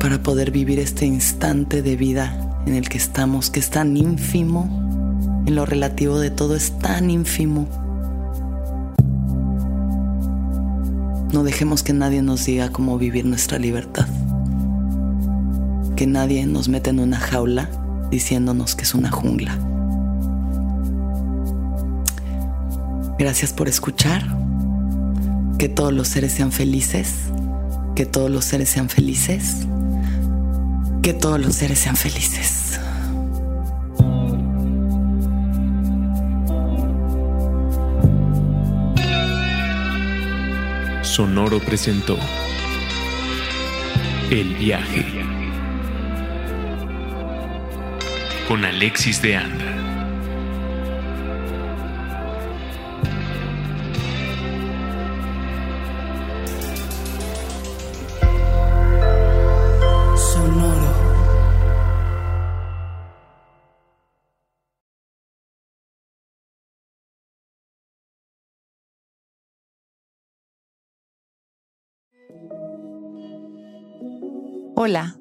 Para 0.00 0.22
poder 0.22 0.50
vivir 0.52 0.78
este 0.78 1.04
instante 1.04 1.82
de 1.82 1.96
vida 1.96 2.62
en 2.64 2.76
el 2.76 2.88
que 2.88 2.96
estamos, 2.96 3.50
que 3.50 3.60
es 3.60 3.68
tan 3.68 3.94
ínfimo, 3.94 5.42
en 5.44 5.54
lo 5.54 5.66
relativo 5.66 6.18
de 6.18 6.30
todo 6.30 6.56
es 6.56 6.78
tan 6.78 7.10
ínfimo. 7.10 7.68
No 11.34 11.44
dejemos 11.44 11.82
que 11.82 11.92
nadie 11.92 12.22
nos 12.22 12.46
diga 12.46 12.70
cómo 12.72 12.96
vivir 12.96 13.26
nuestra 13.26 13.58
libertad. 13.58 14.06
Que 16.00 16.06
nadie 16.06 16.46
nos 16.46 16.70
meta 16.70 16.88
en 16.88 16.98
una 16.98 17.18
jaula 17.18 17.68
diciéndonos 18.10 18.74
que 18.74 18.84
es 18.84 18.94
una 18.94 19.10
jungla. 19.10 19.54
Gracias 23.18 23.52
por 23.52 23.68
escuchar. 23.68 24.24
Que 25.58 25.68
todos 25.68 25.92
los 25.92 26.08
seres 26.08 26.32
sean 26.32 26.52
felices. 26.52 27.16
Que 27.94 28.06
todos 28.06 28.30
los 28.30 28.46
seres 28.46 28.70
sean 28.70 28.88
felices. 28.88 29.66
Que 31.02 31.12
todos 31.12 31.38
los 31.38 31.54
seres 31.54 31.78
sean 31.78 31.96
felices. 31.96 32.80
Sonoro 41.02 41.60
presentó 41.60 42.16
El 44.30 44.54
viaje 44.54 45.39
con 48.50 48.64
Alexis 48.64 49.22
de 49.22 49.36
Anda. 49.36 49.89